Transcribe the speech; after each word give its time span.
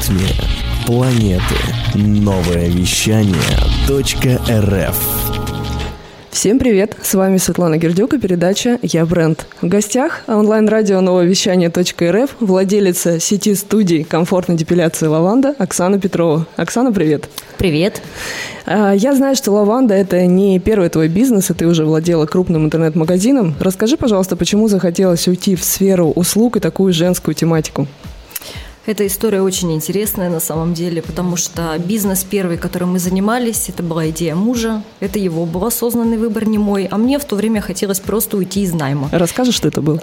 ритме 0.00 0.28
планеты. 0.86 1.42
Новое 1.94 2.68
вещание 2.68 3.34
.рф 3.88 4.96
Всем 6.30 6.58
привет! 6.58 6.96
С 7.02 7.14
вами 7.14 7.36
Светлана 7.36 7.76
Гердюк 7.76 8.14
и 8.14 8.18
передача 8.18 8.78
«Я 8.82 9.04
бренд». 9.04 9.46
В 9.60 9.66
гостях 9.66 10.22
онлайн-радио 10.26 11.00
новое 11.00 11.24
вещание 11.24 11.68
.рф 11.70 12.30
владелица 12.40 13.20
сети 13.20 13.54
студий 13.54 14.04
комфортной 14.04 14.56
депиляции 14.56 15.06
«Лаванда» 15.06 15.54
Оксана 15.58 16.00
Петрова. 16.00 16.46
Оксана, 16.56 16.92
привет! 16.92 17.28
Привет! 17.58 18.00
А, 18.64 18.92
я 18.92 19.14
знаю, 19.14 19.36
что 19.36 19.50
«Лаванда»— 19.50 19.94
это 19.96 20.24
не 20.26 20.58
первый 20.60 20.88
твой 20.88 21.08
бизнес, 21.08 21.50
и 21.50 21.54
ты 21.54 21.66
уже 21.66 21.84
владела 21.84 22.26
крупным 22.26 22.64
интернет-магазином. 22.64 23.54
Расскажи, 23.60 23.96
пожалуйста, 23.96 24.36
почему 24.36 24.68
захотелось 24.68 25.28
уйти 25.28 25.56
в 25.56 25.64
сферу 25.64 26.06
услуг 26.10 26.56
и 26.56 26.60
такую 26.60 26.92
женскую 26.94 27.34
тематику? 27.34 27.86
Эта 28.86 29.06
история 29.06 29.42
очень 29.42 29.72
интересная 29.72 30.30
на 30.30 30.40
самом 30.40 30.72
деле, 30.72 31.02
потому 31.02 31.36
что 31.36 31.76
бизнес 31.78 32.24
первый, 32.24 32.56
которым 32.56 32.92
мы 32.92 32.98
занимались, 32.98 33.68
это 33.68 33.82
была 33.82 34.08
идея 34.08 34.34
мужа, 34.34 34.82
это 35.00 35.18
его 35.18 35.44
был 35.44 35.64
осознанный 35.66 36.16
выбор, 36.16 36.46
не 36.46 36.58
мой, 36.58 36.86
а 36.90 36.96
мне 36.96 37.18
в 37.18 37.24
то 37.24 37.36
время 37.36 37.60
хотелось 37.60 38.00
просто 38.00 38.38
уйти 38.38 38.62
из 38.62 38.72
найма. 38.72 39.10
Расскажешь, 39.12 39.54
что 39.54 39.68
это 39.68 39.82
было? 39.82 40.00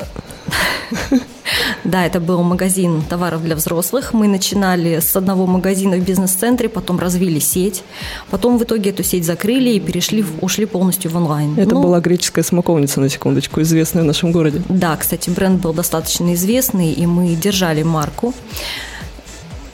Да, 1.84 2.06
это 2.06 2.20
был 2.20 2.44
магазин 2.44 3.02
товаров 3.02 3.44
для 3.44 3.56
взрослых. 3.56 4.14
Мы 4.14 4.28
начинали 4.28 5.00
с 5.00 5.16
одного 5.16 5.46
магазина 5.48 5.98
в 5.98 6.04
бизнес-центре, 6.04 6.70
потом 6.70 7.00
развили 7.00 7.40
сеть. 7.40 7.84
Потом 8.30 8.58
в 8.58 8.64
итоге 8.64 8.90
эту 8.90 9.04
сеть 9.04 9.26
закрыли 9.26 9.72
и 9.72 9.80
перешли, 9.80 10.26
ушли 10.42 10.66
полностью 10.66 11.12
в 11.12 11.16
онлайн. 11.18 11.58
Это 11.58 11.76
ну, 11.76 11.84
была 11.84 12.00
греческая 12.00 12.44
смоковница, 12.44 13.00
на 13.00 13.10
секундочку, 13.10 13.62
известная 13.62 14.04
в 14.04 14.06
нашем 14.06 14.32
городе. 14.32 14.62
Да, 14.70 14.96
кстати, 14.98 15.30
бренд 15.30 15.62
был 15.62 15.74
достаточно 15.74 16.34
известный, 16.34 16.92
и 16.92 17.06
мы 17.06 17.36
держали 17.36 17.84
марку. 17.84 18.34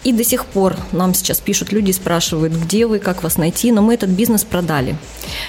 И 0.04 0.12
до 0.12 0.24
сих 0.24 0.46
пор 0.46 0.76
нам 0.92 1.14
сейчас 1.14 1.40
пишут 1.40 1.72
люди, 1.72 1.92
спрашивают, 1.92 2.54
где 2.54 2.86
вы, 2.86 3.00
как 3.00 3.24
вас 3.24 3.38
найти, 3.38 3.72
но 3.72 3.82
мы 3.82 3.94
этот 3.94 4.10
бизнес 4.10 4.44
продали. 4.44 4.98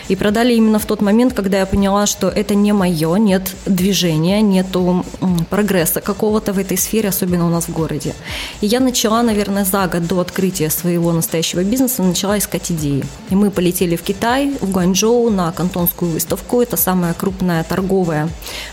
И 0.09 0.17
продали 0.17 0.55
именно 0.55 0.79
в 0.79 0.87
тот 0.87 1.01
момент, 1.01 1.35
когда 1.35 1.59
я 1.59 1.67
поняла, 1.67 2.07
что 2.07 2.29
это 2.29 2.55
не 2.55 2.73
мое, 2.73 3.17
нет 3.17 3.53
движения, 3.67 4.41
нету 4.43 5.05
прогресса 5.51 6.01
какого-то 6.01 6.53
в 6.53 6.59
этой 6.59 6.77
сфере, 6.77 7.09
особенно 7.09 7.47
у 7.47 7.51
нас 7.51 7.67
в 7.67 7.73
городе. 7.73 8.15
И 8.61 8.67
я 8.67 8.81
начала, 8.81 9.23
наверное, 9.23 9.65
за 9.65 9.89
год 9.89 10.07
до 10.07 10.21
открытия 10.21 10.71
своего 10.71 11.13
настоящего 11.13 11.65
бизнеса, 11.65 12.03
начала 12.03 12.39
искать 12.39 12.71
идеи. 12.71 13.05
И 13.31 13.35
мы 13.35 13.51
полетели 13.51 13.97
в 13.97 14.03
Китай, 14.03 14.53
в 14.61 14.71
Гуанчжоу 14.71 15.31
на 15.31 15.51
кантонскую 15.51 16.13
выставку. 16.13 16.63
Это 16.63 16.77
самая 16.77 17.15
крупная 17.15 17.65
торговая 17.65 18.29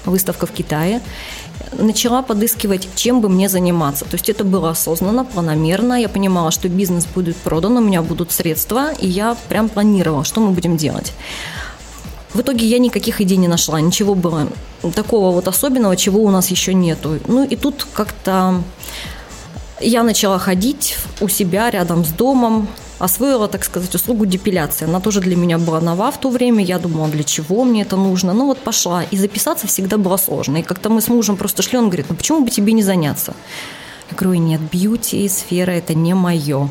выставка 0.06 0.46
в 0.46 0.52
Китае 0.52 1.02
начала 1.78 2.22
подыскивать, 2.22 2.88
чем 2.96 3.22
бы 3.22 3.30
мне 3.30 3.50
заниматься. 3.50 4.06
То 4.06 4.16
есть 4.16 4.30
это 4.30 4.44
было 4.44 4.70
осознанно, 4.70 5.26
планомерно. 5.26 6.00
Я 6.00 6.10
понимала, 6.10 6.52
что 6.52 6.70
бизнес 6.70 7.06
будет 7.06 7.36
продан, 7.38 7.78
у 7.78 7.82
меня 7.82 8.02
будут 8.02 8.32
средства, 8.32 8.92
и 8.94 9.08
я 9.08 9.36
прям 9.50 9.70
планировала, 9.70 10.24
что 10.24 10.42
мы 10.42 10.52
будем 10.52 10.78
делать. 10.78 11.14
В 12.34 12.42
итоге 12.42 12.66
я 12.66 12.80
никаких 12.80 13.20
идей 13.20 13.38
не 13.38 13.48
нашла, 13.48 13.82
ничего 13.82 14.16
было 14.16 14.48
такого 14.96 15.32
вот 15.32 15.48
особенного, 15.48 15.98
чего 15.98 16.24
у 16.24 16.32
нас 16.32 16.50
еще 16.50 16.74
нету. 16.74 17.20
Ну 17.28 17.46
и 17.46 17.56
тут 17.56 17.86
как-то 17.94 18.64
я 19.82 20.04
начала 20.04 20.40
ходить 20.40 20.98
у 21.20 21.28
себя 21.28 21.70
рядом 21.70 22.06
с 22.06 22.10
домом, 22.10 22.68
освоила, 23.00 23.48
так 23.48 23.64
сказать, 23.64 23.94
услугу 23.96 24.26
депиляции. 24.26 24.86
Она 24.86 25.00
тоже 25.00 25.22
для 25.22 25.36
меня 25.36 25.58
была 25.58 25.82
нова 25.82 26.12
в 26.12 26.20
то 26.20 26.30
время. 26.30 26.64
Я 26.64 26.80
думала, 26.80 27.08
для 27.08 27.24
чего 27.24 27.64
мне 27.64 27.82
это 27.82 27.96
нужно. 27.96 28.34
Ну 28.34 28.46
вот 28.46 28.60
пошла. 28.60 29.04
И 29.04 29.18
записаться 29.18 29.68
всегда 29.68 29.98
было 29.98 30.18
сложно. 30.18 30.58
И 30.58 30.64
как-то 30.64 30.90
мы 30.90 31.02
с 31.02 31.08
мужем 31.08 31.38
просто 31.38 31.64
шли, 31.64 31.78
он 31.78 31.86
говорит, 31.86 32.08
ну 32.10 32.16
почему 32.16 32.44
бы 32.44 32.52
тебе 32.52 32.74
не 32.74 32.84
заняться? 32.84 33.34
Я 34.12 34.18
говорю, 34.18 34.40
нет, 34.40 34.62
бьюти 34.62 35.28
сфера 35.30 35.72
это 35.72 35.94
не 35.94 36.14
мое. 36.14 36.70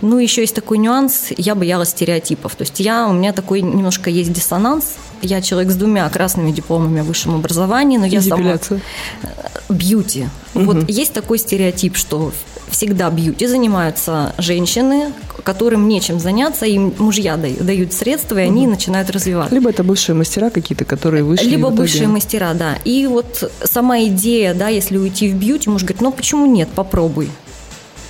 Ну, 0.00 0.18
еще 0.18 0.42
есть 0.42 0.54
такой 0.54 0.78
нюанс, 0.78 1.28
я 1.36 1.54
боялась 1.54 1.90
стереотипов. 1.90 2.54
То 2.54 2.62
есть 2.62 2.80
я, 2.80 3.08
у 3.08 3.12
меня 3.12 3.32
такой 3.32 3.62
немножко 3.62 4.10
есть 4.10 4.32
диссонанс. 4.32 4.96
Я 5.22 5.42
человек 5.42 5.72
с 5.72 5.74
двумя 5.74 6.08
красными 6.08 6.52
дипломами 6.52 7.00
в 7.00 7.06
высшем 7.06 7.34
образовании, 7.34 7.98
но 7.98 8.06
И 8.06 8.10
я 8.10 8.20
депиляция. 8.20 8.80
сама... 9.20 9.32
Бьюти. 9.68 10.28
Угу. 10.54 10.64
Вот 10.64 10.88
есть 10.90 11.12
такой 11.12 11.38
стереотип, 11.38 11.96
что 11.96 12.32
всегда 12.70 13.10
бьюти 13.10 13.46
занимаются 13.46 14.34
женщины, 14.38 15.12
которым 15.42 15.88
нечем 15.88 16.20
заняться, 16.20 16.66
им 16.66 16.94
мужья 16.98 17.36
дают, 17.36 17.64
дают 17.64 17.92
средства, 17.92 18.38
и 18.38 18.42
они 18.42 18.62
угу. 18.62 18.72
начинают 18.72 19.10
развиваться. 19.10 19.54
Либо 19.54 19.70
это 19.70 19.82
бывшие 19.82 20.14
мастера 20.14 20.50
какие-то, 20.50 20.84
которые 20.84 21.24
вышли. 21.24 21.48
Либо 21.48 21.70
бывшие 21.70 22.06
мастера, 22.06 22.54
да. 22.54 22.76
И 22.84 23.06
вот 23.06 23.50
сама 23.64 24.02
идея, 24.04 24.54
да, 24.54 24.68
если 24.68 24.98
уйти 24.98 25.28
в 25.30 25.34
бьюти, 25.34 25.70
муж 25.70 25.82
говорит, 25.82 26.02
ну 26.02 26.12
почему 26.12 26.46
нет, 26.46 26.68
попробуй. 26.74 27.30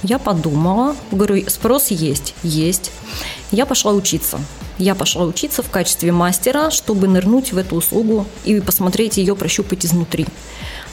Я 0.03 0.19
подумала, 0.19 0.95
говорю, 1.11 1.49
спрос 1.49 1.89
есть, 1.89 2.35
есть. 2.43 2.93
Я 3.51 3.67
пошла 3.67 3.93
учиться. 3.93 4.39
Я 4.79 4.95
пошла 4.95 5.25
учиться 5.25 5.63
в 5.63 5.71
качестве 5.71 6.13
мастера, 6.13 6.71
чтобы 6.71 7.09
нырнуть 7.09 7.53
в 7.53 7.59
эту 7.59 7.77
услугу 7.77 8.27
и 8.45 8.61
посмотреть 8.61 9.17
ее, 9.17 9.35
прощупать 9.35 9.85
изнутри. 9.85 10.27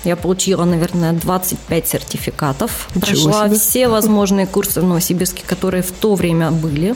Я 0.03 0.15
получила, 0.15 0.65
наверное, 0.65 1.13
25 1.13 1.87
сертификатов. 1.87 2.89
Ничего 2.95 3.29
прошла 3.29 3.47
себе. 3.47 3.59
все 3.59 3.87
возможные 3.87 4.47
курсы 4.47 4.81
в 4.81 4.83
Новосибирске, 4.83 5.43
которые 5.45 5.83
в 5.83 5.91
то 5.91 6.15
время 6.15 6.51
были. 6.51 6.95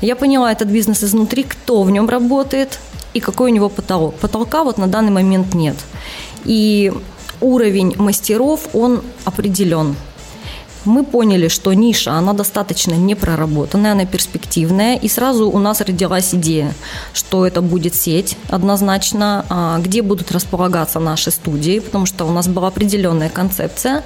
Я 0.00 0.16
поняла 0.16 0.50
этот 0.50 0.68
бизнес 0.68 1.04
изнутри, 1.04 1.44
кто 1.44 1.82
в 1.82 1.90
нем 1.90 2.08
работает 2.08 2.80
и 3.14 3.20
какой 3.20 3.50
у 3.50 3.54
него 3.54 3.68
потолок. 3.68 4.14
Потолка 4.16 4.64
вот 4.64 4.78
на 4.78 4.88
данный 4.88 5.10
момент 5.12 5.54
нет. 5.54 5.76
И 6.44 6.92
уровень 7.40 7.94
мастеров, 7.96 8.68
он 8.72 9.02
определен 9.24 9.94
мы 10.84 11.04
поняли, 11.04 11.48
что 11.48 11.72
ниша, 11.72 12.12
она 12.12 12.32
достаточно 12.32 12.94
непроработанная, 12.94 13.92
она 13.92 14.06
перспективная, 14.06 14.96
и 14.96 15.08
сразу 15.08 15.50
у 15.50 15.58
нас 15.58 15.80
родилась 15.80 16.34
идея, 16.34 16.74
что 17.12 17.46
это 17.46 17.60
будет 17.60 17.94
сеть 17.94 18.36
однозначно, 18.48 19.44
а, 19.48 19.78
где 19.78 20.02
будут 20.02 20.32
располагаться 20.32 21.00
наши 21.00 21.30
студии, 21.30 21.80
потому 21.80 22.06
что 22.06 22.24
у 22.24 22.32
нас 22.32 22.48
была 22.48 22.68
определенная 22.68 23.28
концепция. 23.28 24.02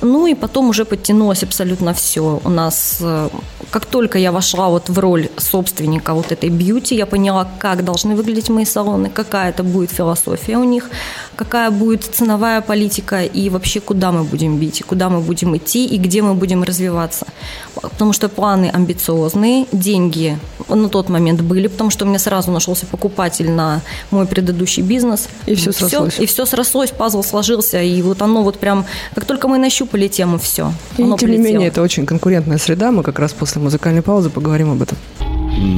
Ну 0.00 0.26
и 0.28 0.34
потом 0.34 0.68
уже 0.68 0.84
подтянулось 0.84 1.42
абсолютно 1.42 1.92
все. 1.92 2.40
У 2.44 2.48
нас, 2.48 2.98
э, 3.00 3.28
как 3.70 3.84
только 3.84 4.18
я 4.18 4.30
вошла 4.30 4.68
вот 4.68 4.88
в 4.88 4.98
роль 4.98 5.28
собственника 5.36 6.14
вот 6.14 6.30
этой 6.30 6.50
бьюти, 6.50 6.94
я 6.94 7.06
поняла, 7.06 7.48
как 7.58 7.84
должны 7.84 8.14
выглядеть 8.14 8.48
мои 8.48 8.64
салоны, 8.64 9.10
какая 9.10 9.50
это 9.50 9.64
будет 9.64 9.90
философия 9.90 10.56
у 10.56 10.64
них, 10.64 10.90
какая 11.34 11.70
будет 11.70 12.04
ценовая 12.04 12.60
политика 12.60 13.24
и 13.24 13.50
вообще 13.50 13.80
куда 13.80 14.12
мы 14.12 14.22
будем 14.22 14.58
бить, 14.58 14.84
куда 14.86 15.08
мы 15.08 15.20
будем 15.20 15.56
идти 15.56 15.84
и 15.86 15.98
где 15.98 16.22
мы 16.22 16.34
будем 16.34 16.62
развиваться. 16.62 17.26
Потому 17.74 18.12
что 18.12 18.28
планы 18.28 18.70
амбициозные, 18.72 19.66
деньги 19.72 20.38
на 20.68 20.88
тот 20.88 21.08
момент 21.08 21.40
были, 21.40 21.66
потому 21.66 21.90
что 21.90 22.04
у 22.04 22.08
меня 22.08 22.20
сразу 22.20 22.52
нашелся 22.52 22.86
покупатель 22.86 23.50
на 23.50 23.80
мой 24.12 24.26
предыдущий 24.26 24.82
бизнес. 24.82 25.28
И 25.46 25.54
все 25.54 25.72
срослось. 25.72 26.14
Все, 26.14 26.22
и 26.22 26.26
все 26.26 26.46
срослось, 26.46 26.90
пазл 26.90 27.22
сложился, 27.22 27.82
и 27.82 28.00
вот 28.02 28.22
оно 28.22 28.42
вот 28.42 28.58
прям, 28.58 28.84
как 29.14 29.24
только 29.24 29.48
мы 29.48 29.58
нащупали 29.58 29.87
нащупали 29.88 30.08
тему, 30.08 30.38
все. 30.38 30.72
И 30.94 30.96
тем 30.96 31.10
полетело. 31.10 31.30
не 31.30 31.38
менее, 31.38 31.68
это 31.68 31.82
очень 31.82 32.06
конкурентная 32.06 32.58
среда. 32.58 32.90
Мы 32.92 33.02
как 33.02 33.18
раз 33.18 33.32
после 33.32 33.60
музыкальной 33.60 34.02
паузы 34.02 34.30
поговорим 34.30 34.70
об 34.70 34.82
этом. 34.82 34.98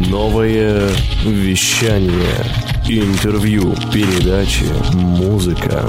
Новое 0.08 0.88
вещание. 1.24 2.44
Интервью, 2.88 3.74
передачи, 3.92 4.66
музыка. 4.94 5.88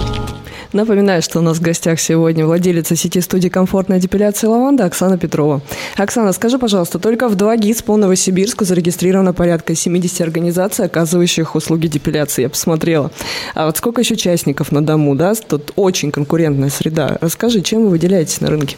Напоминаю, 0.74 1.22
что 1.22 1.40
у 1.40 1.42
нас 1.42 1.58
в 1.58 1.62
гостях 1.62 2.00
сегодня 2.00 2.46
владелица 2.46 2.96
сети 2.96 3.20
студии 3.20 3.50
комфортной 3.50 4.00
депиляции 4.00 4.48
«Лаванда» 4.48 4.86
Оксана 4.86 5.18
Петрова. 5.18 5.62
Оксана, 5.98 6.32
скажи, 6.32 6.58
пожалуйста, 6.58 6.98
только 6.98 7.28
в 7.28 7.36
2 7.36 7.58
ГИС 7.58 7.82
по 7.82 7.98
Новосибирску 7.98 8.64
зарегистрировано 8.64 9.34
порядка 9.34 9.76
70 9.76 10.22
организаций, 10.22 10.86
оказывающих 10.86 11.56
услуги 11.56 11.88
депиляции. 11.88 12.44
Я 12.44 12.50
посмотрела. 12.50 13.12
А 13.54 13.66
вот 13.66 13.78
сколько 13.78 14.00
еще 14.00 14.14
участников 14.14 14.72
на 14.72 14.82
дому, 14.82 15.14
да? 15.16 15.34
Тут 15.36 15.74
очень 15.76 16.10
конкурентная 16.10 16.70
среда. 16.70 17.18
Расскажи, 17.20 17.62
чем 17.62 17.84
вы 17.84 17.90
выделяетесь 17.90 18.40
на 18.40 18.50
рынке? 18.50 18.78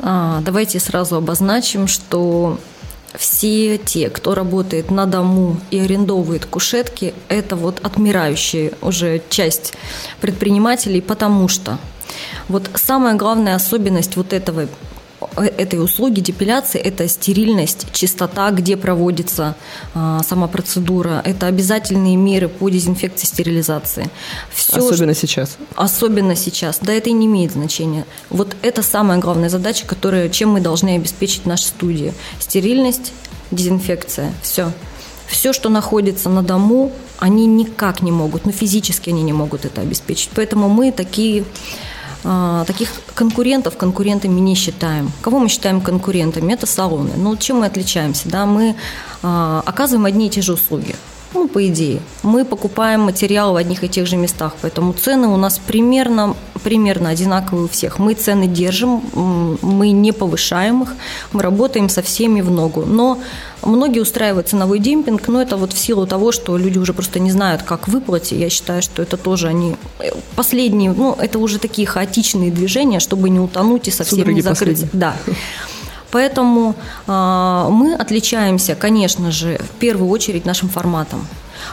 А, 0.00 0.42
давайте 0.44 0.78
сразу 0.78 1.16
обозначим, 1.16 1.86
что 1.86 2.58
все 3.14 3.78
те, 3.78 4.10
кто 4.10 4.34
работает 4.34 4.90
на 4.90 5.06
дому 5.06 5.58
и 5.70 5.78
арендовывает 5.78 6.46
кушетки, 6.46 7.14
это 7.28 7.56
вот 7.56 7.80
отмирающая 7.82 8.72
уже 8.82 9.22
часть 9.30 9.74
предпринимателей, 10.20 11.00
потому 11.00 11.48
что 11.48 11.78
вот 12.48 12.70
самая 12.74 13.14
главная 13.14 13.54
особенность 13.54 14.16
вот 14.16 14.32
этого 14.32 14.66
этой 15.36 15.82
услуги 15.82 16.20
депиляции– 16.20 16.80
это 16.84 17.08
стерильность, 17.08 17.86
чистота, 17.92 18.50
где 18.50 18.76
проводится 18.76 19.56
а, 19.94 20.22
сама 20.22 20.46
процедура. 20.46 21.22
Это 21.24 21.46
обязательные 21.46 22.16
меры 22.16 22.48
по 22.48 22.68
дезинфекции, 22.68 23.26
стерилизации. 23.26 24.10
Все, 24.52 24.78
особенно 24.78 25.14
что, 25.14 25.26
сейчас. 25.26 25.56
Особенно 25.74 26.36
сейчас. 26.36 26.78
Да, 26.80 26.92
это 26.92 27.10
и 27.10 27.12
не 27.12 27.26
имеет 27.26 27.52
значения. 27.52 28.04
Вот 28.30 28.56
это 28.62 28.82
самая 28.82 29.18
главная 29.18 29.48
задача, 29.48 29.86
которая, 29.86 30.28
чем 30.28 30.50
мы 30.50 30.60
должны 30.60 30.96
обеспечить 30.96 31.46
нашу 31.46 31.64
студию. 31.64 32.14
Стерильность, 32.38 33.12
дезинфекция. 33.50 34.32
Все. 34.42 34.72
Все, 35.26 35.52
что 35.52 35.68
находится 35.68 36.28
на 36.30 36.42
дому, 36.42 36.92
они 37.18 37.46
никак 37.46 38.02
не 38.02 38.12
могут, 38.12 38.46
ну 38.46 38.52
физически 38.52 39.10
они 39.10 39.22
не 39.22 39.32
могут 39.32 39.64
это 39.64 39.82
обеспечить. 39.82 40.30
Поэтому 40.34 40.68
мы 40.68 40.90
такие 40.90 41.44
таких 42.66 42.90
конкурентов 43.14 43.76
конкурентами 43.76 44.40
не 44.40 44.54
считаем. 44.54 45.10
Кого 45.22 45.38
мы 45.38 45.48
считаем 45.48 45.80
конкурентами? 45.80 46.52
Это 46.52 46.66
салоны. 46.66 47.12
Ну, 47.16 47.36
чем 47.36 47.60
мы 47.60 47.66
отличаемся? 47.66 48.28
Да, 48.28 48.46
мы 48.46 48.74
а, 49.22 49.62
оказываем 49.64 50.04
одни 50.04 50.26
и 50.26 50.30
те 50.30 50.42
же 50.42 50.54
услуги. 50.54 50.94
Ну, 51.34 51.46
по 51.46 51.66
идее. 51.66 52.00
Мы 52.22 52.44
покупаем 52.44 53.02
материал 53.02 53.52
в 53.52 53.56
одних 53.56 53.84
и 53.84 53.88
тех 53.88 54.06
же 54.06 54.16
местах, 54.16 54.54
поэтому 54.62 54.92
цены 54.94 55.28
у 55.28 55.36
нас 55.36 55.58
примерно, 55.58 56.34
примерно 56.58 57.10
одинаковые 57.10 57.64
у 57.64 57.68
всех. 57.68 57.98
Мы 57.98 58.14
цены 58.14 58.46
держим, 58.46 59.02
мы 59.62 59.90
не 59.90 60.12
повышаем 60.12 60.82
их, 60.82 60.94
мы 61.32 61.42
работаем 61.42 61.88
со 61.88 62.02
всеми 62.02 62.40
в 62.40 62.50
ногу. 62.50 62.84
Но 62.84 63.18
многие 63.62 64.00
устраивают 64.00 64.48
ценовой 64.48 64.78
демпинг, 64.78 65.28
но 65.28 65.42
это 65.42 65.56
вот 65.56 65.72
в 65.72 65.78
силу 65.78 66.06
того, 66.06 66.32
что 66.32 66.56
люди 66.56 66.78
уже 66.78 66.92
просто 66.92 67.18
не 67.18 67.30
знают, 67.30 67.62
как 67.62 67.88
выплатить. 67.88 68.38
Я 68.38 68.50
считаю, 68.50 68.82
что 68.82 69.02
это 69.02 69.16
тоже 69.16 69.48
они 69.48 69.76
последние, 70.36 70.92
ну, 70.92 71.14
это 71.18 71.38
уже 71.38 71.58
такие 71.58 71.86
хаотичные 71.86 72.50
движения, 72.50 73.00
чтобы 73.00 73.30
не 73.30 73.40
утонуть 73.40 73.88
и 73.88 73.90
совсем 73.90 74.18
Судороги 74.18 74.36
не 74.36 74.42
закрыться. 74.42 74.88
Да. 74.92 75.16
Поэтому 76.10 76.74
э, 77.06 77.66
мы 77.70 77.94
отличаемся, 77.94 78.74
конечно 78.74 79.30
же, 79.30 79.58
в 79.58 79.78
первую 79.78 80.10
очередь 80.10 80.44
нашим 80.44 80.68
форматом. 80.68 81.26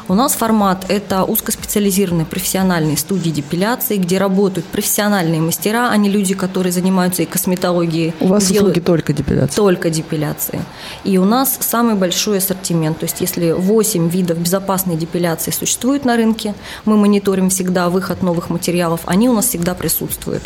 У 0.08 0.14
нас 0.14 0.34
формат– 0.34 0.86
это 0.90 1.24
узкоспециализированные 1.24 2.26
профессиональные 2.26 2.98
студии 2.98 3.30
депиляции, 3.30 3.98
где 3.98 4.18
работают 4.18 4.66
профессиональные 4.68 5.42
мастера, 5.42 5.90
а 5.90 5.98
не 5.98 6.10
люди, 6.10 6.34
которые 6.34 6.72
занимаются 6.72 7.24
и 7.24 7.26
косметологией. 7.26 8.14
У 8.20 8.28
вас 8.28 8.50
услуги 8.50 8.80
только 8.80 9.14
депиляции? 9.14 9.56
Только 9.56 9.90
депиляции. 9.90 10.62
И 11.04 11.18
у 11.18 11.26
нас 11.26 11.58
самый 11.60 11.96
большой 11.96 12.40
ассортимент. 12.40 13.00
То 13.00 13.06
есть 13.06 13.22
если 13.22 13.52
8 13.52 14.10
видов 14.10 14.38
безопасной 14.40 14.96
депиляции 14.96 15.52
существует 15.52 16.06
на 16.06 16.16
рынке, 16.16 16.56
мы 16.86 16.98
мониторим 16.98 17.50
всегда 17.50 17.90
выход 17.90 18.22
новых 18.22 18.50
материалов, 18.50 19.02
они 19.06 19.30
у 19.30 19.34
нас 19.34 19.48
всегда 19.48 19.74
присутствуют. 19.74 20.44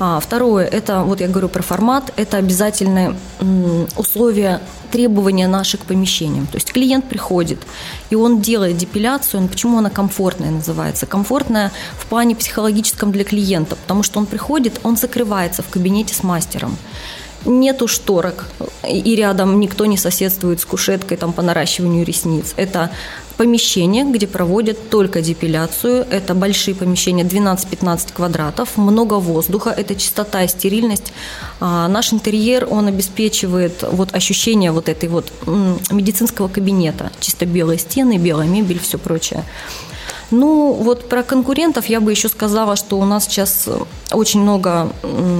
А, 0.00 0.20
второе, 0.20 0.64
это, 0.64 1.02
вот 1.02 1.20
я 1.20 1.26
говорю 1.26 1.48
про 1.48 1.62
формат, 1.62 2.12
это 2.16 2.36
обязательное 2.36 3.16
условие 3.96 4.60
требования 4.92 5.48
наши 5.48 5.76
к 5.76 5.80
помещениям. 5.80 6.46
То 6.46 6.56
есть 6.56 6.72
клиент 6.72 7.08
приходит, 7.08 7.58
и 8.10 8.14
он 8.14 8.40
делает 8.40 8.76
депиляцию. 8.76 9.48
Почему 9.48 9.78
она 9.78 9.90
комфортная 9.90 10.50
называется? 10.50 11.06
Комфортная 11.06 11.72
в 11.98 12.06
плане 12.06 12.36
психологическом 12.36 13.10
для 13.12 13.24
клиента, 13.24 13.76
потому 13.76 14.02
что 14.02 14.18
он 14.20 14.26
приходит, 14.26 14.80
он 14.84 14.96
закрывается 14.96 15.62
в 15.62 15.68
кабинете 15.68 16.14
с 16.14 16.22
мастером 16.22 16.76
нету 17.48 17.88
шторок, 17.88 18.46
и 18.88 19.16
рядом 19.16 19.58
никто 19.58 19.86
не 19.86 19.96
соседствует 19.96 20.60
с 20.60 20.64
кушеткой 20.64 21.16
там, 21.16 21.32
по 21.32 21.42
наращиванию 21.42 22.04
ресниц. 22.04 22.54
Это 22.56 22.90
помещение, 23.36 24.04
где 24.04 24.26
проводят 24.26 24.90
только 24.90 25.22
депиляцию. 25.22 26.06
Это 26.10 26.34
большие 26.34 26.74
помещения, 26.74 27.24
12-15 27.24 28.12
квадратов, 28.12 28.76
много 28.76 29.14
воздуха, 29.14 29.70
это 29.70 29.94
чистота 29.94 30.42
и 30.42 30.48
стерильность. 30.48 31.12
А 31.60 31.88
наш 31.88 32.12
интерьер, 32.12 32.66
он 32.68 32.88
обеспечивает 32.88 33.84
вот 33.90 34.14
ощущение 34.14 34.72
вот 34.72 34.88
этой 34.88 35.08
вот 35.08 35.32
медицинского 35.90 36.48
кабинета. 36.48 37.10
Чисто 37.20 37.46
белые 37.46 37.78
стены, 37.78 38.18
белая 38.18 38.48
мебель, 38.48 38.80
все 38.80 38.98
прочее. 38.98 39.44
Ну, 40.30 40.72
вот 40.74 41.08
про 41.08 41.22
конкурентов 41.22 41.86
я 41.86 42.00
бы 42.00 42.10
еще 42.10 42.28
сказала, 42.28 42.76
что 42.76 42.98
у 42.98 43.04
нас 43.04 43.24
сейчас 43.24 43.64
э, 43.66 43.78
очень 44.12 44.40
много 44.40 44.92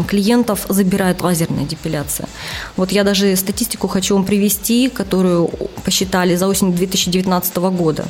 клиентов 0.09 0.65
забирает 0.69 1.21
лазерная 1.21 1.65
депиляция. 1.65 2.27
Вот 2.77 2.91
я 2.91 3.05
даже 3.05 3.37
статистику 3.37 3.87
хочу 3.87 4.15
вам 4.15 4.25
привести, 4.25 4.89
которую 4.89 5.51
посчитали 5.85 6.37
за 6.37 6.49
осень 6.49 6.73
2019 6.73 7.57
года. 7.57 8.07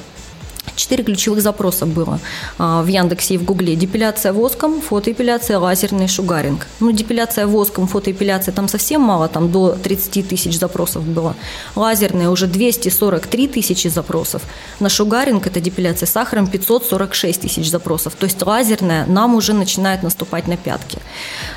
Четыре 0.78 1.02
ключевых 1.02 1.42
запроса 1.42 1.86
было 1.86 2.20
а, 2.56 2.82
в 2.82 2.86
Яндексе 2.86 3.34
и 3.34 3.36
в 3.36 3.44
Гугле. 3.44 3.74
Депиляция 3.74 4.32
воском, 4.32 4.80
фотоэпиляция, 4.80 5.58
лазерный 5.58 6.06
шугаринг. 6.06 6.68
Ну, 6.78 6.92
депиляция 6.92 7.48
воском, 7.48 7.88
фотоэпиляция 7.88 8.54
там 8.54 8.68
совсем 8.68 9.00
мало, 9.00 9.26
там 9.26 9.50
до 9.50 9.70
30 9.72 10.28
тысяч 10.28 10.56
запросов 10.56 11.02
было. 11.02 11.34
Лазерная 11.74 12.30
уже 12.30 12.46
243 12.46 13.48
тысячи 13.48 13.88
запросов. 13.88 14.42
На 14.78 14.88
шугаринг, 14.88 15.48
это 15.48 15.60
депиляция 15.60 16.06
сахаром, 16.06 16.46
546 16.46 17.40
тысяч 17.40 17.68
запросов. 17.68 18.14
То 18.14 18.26
есть 18.26 18.40
лазерная 18.46 19.04
нам 19.06 19.34
уже 19.34 19.54
начинает 19.54 20.04
наступать 20.04 20.46
на 20.46 20.56
пятки. 20.56 20.98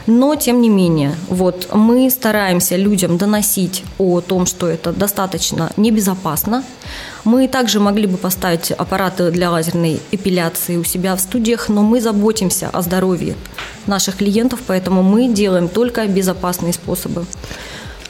Но, 0.08 0.34
тем 0.34 0.62
не 0.62 0.70
менее, 0.70 1.16
вот 1.28 1.70
мы 1.76 2.10
стараемся 2.10 2.76
людям 2.76 3.20
доносить 3.20 3.84
о 4.00 4.20
том, 4.22 4.48
что 4.48 4.68
это 4.68 4.92
достаточно 4.92 5.72
небезопасно, 5.78 6.64
мы 7.24 7.48
также 7.48 7.80
могли 7.80 8.08
бы 8.08 8.18
поставить 8.18 8.72
аппараты 8.72 9.32
для 9.32 9.52
лазерной 9.52 10.00
эпиляции 10.12 10.78
у 10.78 10.84
себя 10.84 11.16
в 11.16 11.20
студиях, 11.20 11.70
но 11.70 11.82
мы 11.82 12.02
заботимся 12.02 12.70
о 12.70 12.82
здоровье 12.82 13.36
наших 13.88 14.18
клиентов, 14.18 14.60
поэтому 14.66 15.04
мы 15.04 15.28
делаем 15.28 15.68
только 15.68 16.08
безопасные 16.08 16.74
способы. 16.74 17.26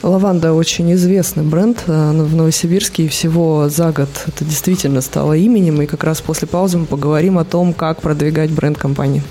Лаванда 0.02 0.52
очень 0.52 0.92
известный 0.94 1.44
бренд 1.44 1.84
э, 1.86 2.10
в 2.10 2.34
Новосибирске, 2.34 3.04
и 3.04 3.08
всего 3.08 3.68
за 3.68 3.92
год 3.92 4.08
это 4.26 4.44
действительно 4.44 5.00
стало 5.00 5.34
именем, 5.34 5.80
и 5.80 5.86
как 5.86 6.02
раз 6.02 6.20
после 6.20 6.48
паузы 6.48 6.78
мы 6.78 6.86
поговорим 6.86 7.38
о 7.38 7.44
том, 7.44 7.72
как 7.72 8.00
продвигать 8.00 8.50
бренд 8.50 8.78
компании. 8.78 9.22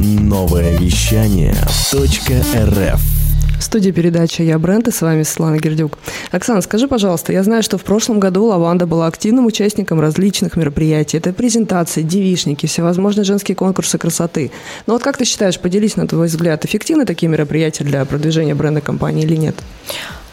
Новое 0.00 0.78
вещание 0.78 1.54
.рф 1.92 3.23
в 3.64 3.66
студии 3.66 3.92
передачи 3.92 4.42
«Я 4.42 4.58
бренд» 4.58 4.88
и 4.88 4.90
с 4.90 5.00
вами 5.00 5.22
Светлана 5.22 5.56
Гердюк. 5.56 5.98
Оксана, 6.32 6.60
скажи, 6.60 6.86
пожалуйста, 6.86 7.32
я 7.32 7.42
знаю, 7.42 7.62
что 7.62 7.78
в 7.78 7.82
прошлом 7.82 8.20
году 8.20 8.44
Лаванда 8.44 8.86
была 8.86 9.06
активным 9.06 9.46
участником 9.46 10.00
различных 10.00 10.56
мероприятий. 10.56 11.16
Это 11.16 11.32
презентации, 11.32 12.02
девишники, 12.02 12.66
всевозможные 12.66 13.24
женские 13.24 13.56
конкурсы 13.56 13.96
красоты. 13.96 14.50
Но 14.86 14.92
вот 14.92 15.02
как 15.02 15.16
ты 15.16 15.24
считаешь, 15.24 15.58
поделись 15.58 15.96
на 15.96 16.06
твой 16.06 16.26
взгляд, 16.26 16.66
эффективны 16.66 17.06
такие 17.06 17.30
мероприятия 17.30 17.84
для 17.84 18.04
продвижения 18.04 18.54
бренда 18.54 18.82
компании 18.82 19.24
или 19.24 19.36
нет? 19.36 19.56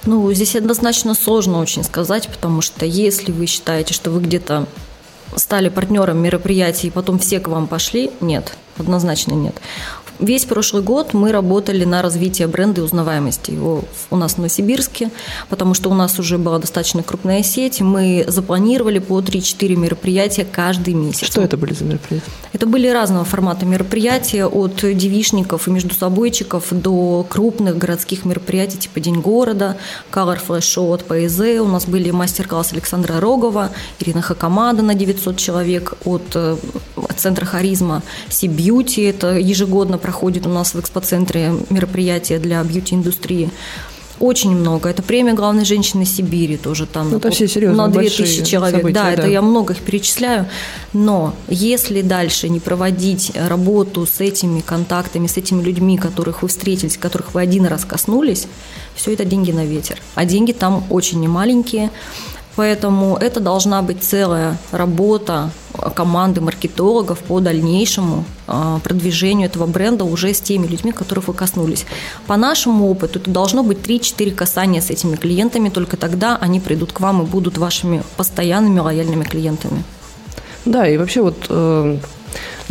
Ну, 0.05 0.33
здесь 0.33 0.57
однозначно 0.57 1.13
сложно 1.13 1.61
очень 1.61 1.85
сказать, 1.85 2.27
потому 2.27 2.59
что 2.59 2.85
если 2.85 3.31
вы 3.31 3.45
считаете, 3.45 3.93
что 3.93 4.11
вы 4.11 4.19
где-то 4.19 4.67
стали 5.37 5.69
партнером 5.69 6.21
мероприятий, 6.21 6.87
и 6.87 6.91
потом 6.91 7.17
все 7.17 7.39
к 7.39 7.47
вам 7.47 7.67
пошли, 7.67 8.11
нет, 8.19 8.57
однозначно 8.77 9.35
нет. 9.35 9.55
Весь 10.21 10.45
прошлый 10.45 10.83
год 10.83 11.15
мы 11.15 11.31
работали 11.31 11.83
на 11.83 12.03
развитие 12.03 12.47
бренда 12.47 12.81
и 12.81 12.83
узнаваемости 12.83 13.49
его 13.49 13.83
у 14.11 14.15
нас 14.15 14.33
в 14.33 14.37
Новосибирске, 14.37 15.09
потому 15.49 15.73
что 15.73 15.89
у 15.89 15.95
нас 15.95 16.19
уже 16.19 16.37
была 16.37 16.59
достаточно 16.59 17.01
крупная 17.01 17.41
сеть. 17.41 17.81
Мы 17.81 18.25
запланировали 18.27 18.99
по 18.99 19.19
3-4 19.19 19.75
мероприятия 19.75 20.45
каждый 20.45 20.93
месяц. 20.93 21.25
Что 21.25 21.41
это 21.41 21.57
были 21.57 21.73
за 21.73 21.85
мероприятия? 21.85 22.29
Это 22.53 22.67
были 22.67 22.87
разного 22.87 23.25
формата 23.25 23.65
мероприятия, 23.65 24.45
от 24.45 24.75
девишников 24.81 25.67
и 25.67 25.71
междусобойчиков 25.71 26.67
до 26.69 27.25
крупных 27.27 27.79
городских 27.79 28.23
мероприятий, 28.23 28.77
типа 28.77 28.99
День 28.99 29.21
города, 29.21 29.77
Color 30.11 30.39
Flash 30.47 30.59
Show 30.59 30.93
от 30.93 31.03
ПСЗ. 31.03 31.59
У 31.61 31.67
нас 31.67 31.87
были 31.87 32.11
мастер-класс 32.11 32.73
Александра 32.73 33.19
Рогова, 33.19 33.71
Ирина 33.99 34.21
Хакамада 34.21 34.83
на 34.83 34.93
900 34.93 35.37
человек 35.37 35.93
от, 36.05 36.35
от 36.35 36.35
э, 36.35 36.57
Центра 37.17 37.45
Харизма, 37.45 38.03
Си 38.29 38.47
Бьюти. 38.47 39.01
Это 39.01 39.39
ежегодно 39.39 39.97
проходит 39.97 40.10
у 40.45 40.49
нас 40.49 40.73
в 40.73 40.79
экспоцентре 40.79 41.53
мероприятия 41.69 42.39
для 42.39 42.63
бьюти-индустрии. 42.63 43.49
Очень 44.21 44.55
много. 44.55 44.87
Это 44.87 45.01
премия 45.01 45.33
главной 45.33 45.65
женщины 45.65 46.05
Сибири 46.05 46.55
тоже 46.55 46.85
там. 46.85 47.09
Ну, 47.09 47.17
это 47.17 47.31
все 47.31 47.47
серьезно. 47.47 47.87
На 47.87 47.91
2000 47.91 48.43
человек. 48.45 48.81
События, 48.81 48.93
да, 48.93 49.03
да, 49.03 49.11
это 49.13 49.27
я 49.27 49.41
много 49.41 49.73
их 49.73 49.79
перечисляю. 49.79 50.45
Но 50.93 51.33
если 51.47 52.03
дальше 52.03 52.47
не 52.47 52.59
проводить 52.59 53.31
работу 53.35 54.05
с 54.05 54.21
этими 54.21 54.61
контактами, 54.61 55.25
с 55.25 55.37
этими 55.37 55.63
людьми, 55.63 55.97
которых 55.97 56.43
вы 56.43 56.49
встретились, 56.49 56.97
которых 56.97 57.33
вы 57.33 57.41
один 57.41 57.65
раз 57.65 57.83
коснулись, 57.83 58.47
все 58.93 59.11
это 59.13 59.25
деньги 59.25 59.51
на 59.51 59.65
ветер. 59.65 59.99
А 60.13 60.23
деньги 60.25 60.51
там 60.51 60.83
очень 60.91 61.19
немаленькие. 61.19 61.89
Поэтому 62.55 63.15
это 63.15 63.39
должна 63.39 63.81
быть 63.81 64.03
целая 64.03 64.57
работа 64.71 65.51
команды 65.95 66.41
маркетологов 66.41 67.19
по 67.19 67.39
дальнейшему 67.39 68.25
а, 68.47 68.79
продвижению 68.79 69.47
этого 69.47 69.65
бренда 69.65 70.03
уже 70.03 70.33
с 70.33 70.41
теми 70.41 70.67
людьми, 70.67 70.91
которых 70.91 71.27
вы 71.27 71.33
коснулись. 71.33 71.85
По 72.27 72.35
нашему 72.37 72.89
опыту 72.89 73.19
это 73.19 73.31
должно 73.31 73.63
быть 73.63 73.79
3-4 73.79 74.31
касания 74.31 74.81
с 74.81 74.89
этими 74.89 75.15
клиентами, 75.15 75.69
только 75.69 75.97
тогда 75.97 76.37
они 76.37 76.59
придут 76.59 76.91
к 76.91 76.99
вам 76.99 77.21
и 77.21 77.25
будут 77.25 77.57
вашими 77.57 78.03
постоянными 78.17 78.79
лояльными 78.79 79.23
клиентами. 79.23 79.83
Да, 80.65 80.87
и 80.87 80.97
вообще 80.97 81.21
вот 81.21 81.37
э, 81.49 81.97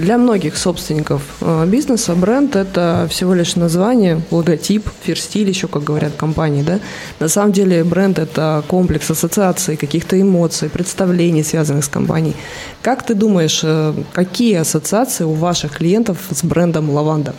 для 0.00 0.16
многих 0.18 0.56
собственников 0.56 1.22
э, 1.40 1.66
бизнеса 1.66 2.14
бренд– 2.14 2.56
это 2.56 3.06
всего 3.10 3.34
лишь 3.34 3.56
название, 3.56 4.20
логотип, 4.30 4.88
ферстиль 5.02 5.48
еще, 5.48 5.68
как 5.68 5.84
говорят 5.84 6.12
компании. 6.16 6.62
Да? 6.62 6.80
На 7.20 7.28
самом 7.28 7.52
деле 7.52 7.84
бренд– 7.84 8.18
это 8.18 8.64
комплекс 8.66 9.10
ассоциаций, 9.10 9.76
каких-то 9.76 10.20
эмоций, 10.20 10.68
представлений, 10.68 11.44
связанных 11.44 11.84
с 11.84 11.88
компанией. 11.88 12.34
Как 12.82 13.06
ты 13.06 13.14
думаешь, 13.14 13.60
э, 13.62 13.92
какие 14.12 14.56
ассоциации 14.56 15.24
у 15.24 15.32
ваших 15.34 15.78
клиентов 15.78 16.16
с 16.30 16.44
брендом 16.44 16.90
«Лаванда»? 16.90 17.34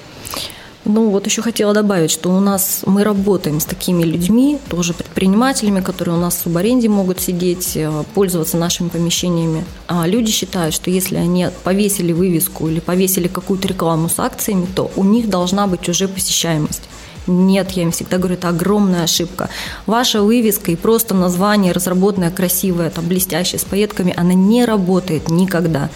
Ну, 0.83 1.09
вот 1.09 1.27
еще 1.27 1.43
хотела 1.43 1.73
добавить, 1.73 2.09
что 2.09 2.31
у 2.31 2.39
нас 2.39 2.81
мы 2.87 3.03
работаем 3.03 3.59
с 3.59 3.65
такими 3.65 4.03
людьми, 4.03 4.57
тоже 4.67 4.93
предпринимателями, 4.93 5.81
которые 5.81 6.15
у 6.15 6.19
нас 6.19 6.35
в 6.35 6.41
субаренде 6.41 6.89
могут 6.89 7.21
сидеть, 7.21 7.73
э, 7.75 8.03
пользоваться 8.15 8.57
нашими 8.57 8.89
помещениями. 8.89 9.63
А 9.87 10.07
люди 10.07 10.31
считают, 10.31 10.73
что 10.73 10.89
если 10.89 11.17
они 11.17 11.49
повесили 11.63 12.13
вывеску 12.13 12.67
или 12.67 12.79
повесили 12.79 13.27
какую-то 13.27 13.67
рекламу 13.67 14.09
с 14.09 14.19
акциями, 14.19 14.65
то 14.75 14.89
у 14.95 15.03
них 15.03 15.29
должна 15.29 15.67
быть 15.67 15.87
уже 15.87 16.07
посещаемость. 16.07 16.83
Нет, 17.27 17.71
я 17.71 17.83
им 17.83 17.91
всегда 17.91 18.17
говорю, 18.17 18.33
это 18.33 18.49
огромная 18.49 19.03
ошибка. 19.03 19.49
Ваша 19.85 20.23
вывеска 20.23 20.71
и 20.71 20.75
просто 20.75 21.13
название 21.13 21.73
разработанное, 21.73 22.31
красивое, 22.31 22.89
там, 22.89 23.07
блестящее, 23.07 23.59
с 23.59 23.65
пайетками, 23.65 24.13
она 24.17 24.33
не 24.33 24.65
работает 24.65 25.29
никогда. 25.29 25.89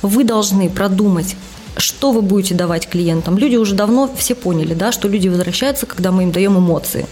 Вы 0.00 0.24
должны 0.24 0.70
продумать, 0.70 1.36
что 1.76 2.12
вы 2.12 2.22
будете 2.22 2.54
давать 2.54 2.88
клиентам. 2.88 3.38
Люди 3.38 3.56
уже 3.56 3.74
давно 3.74 4.10
все 4.16 4.34
поняли, 4.34 4.74
да, 4.74 4.92
что 4.92 5.08
люди 5.08 5.28
возвращаются, 5.28 5.86
когда 5.86 6.12
мы 6.12 6.24
им 6.24 6.32
даем 6.32 6.58
эмоции 6.58 7.06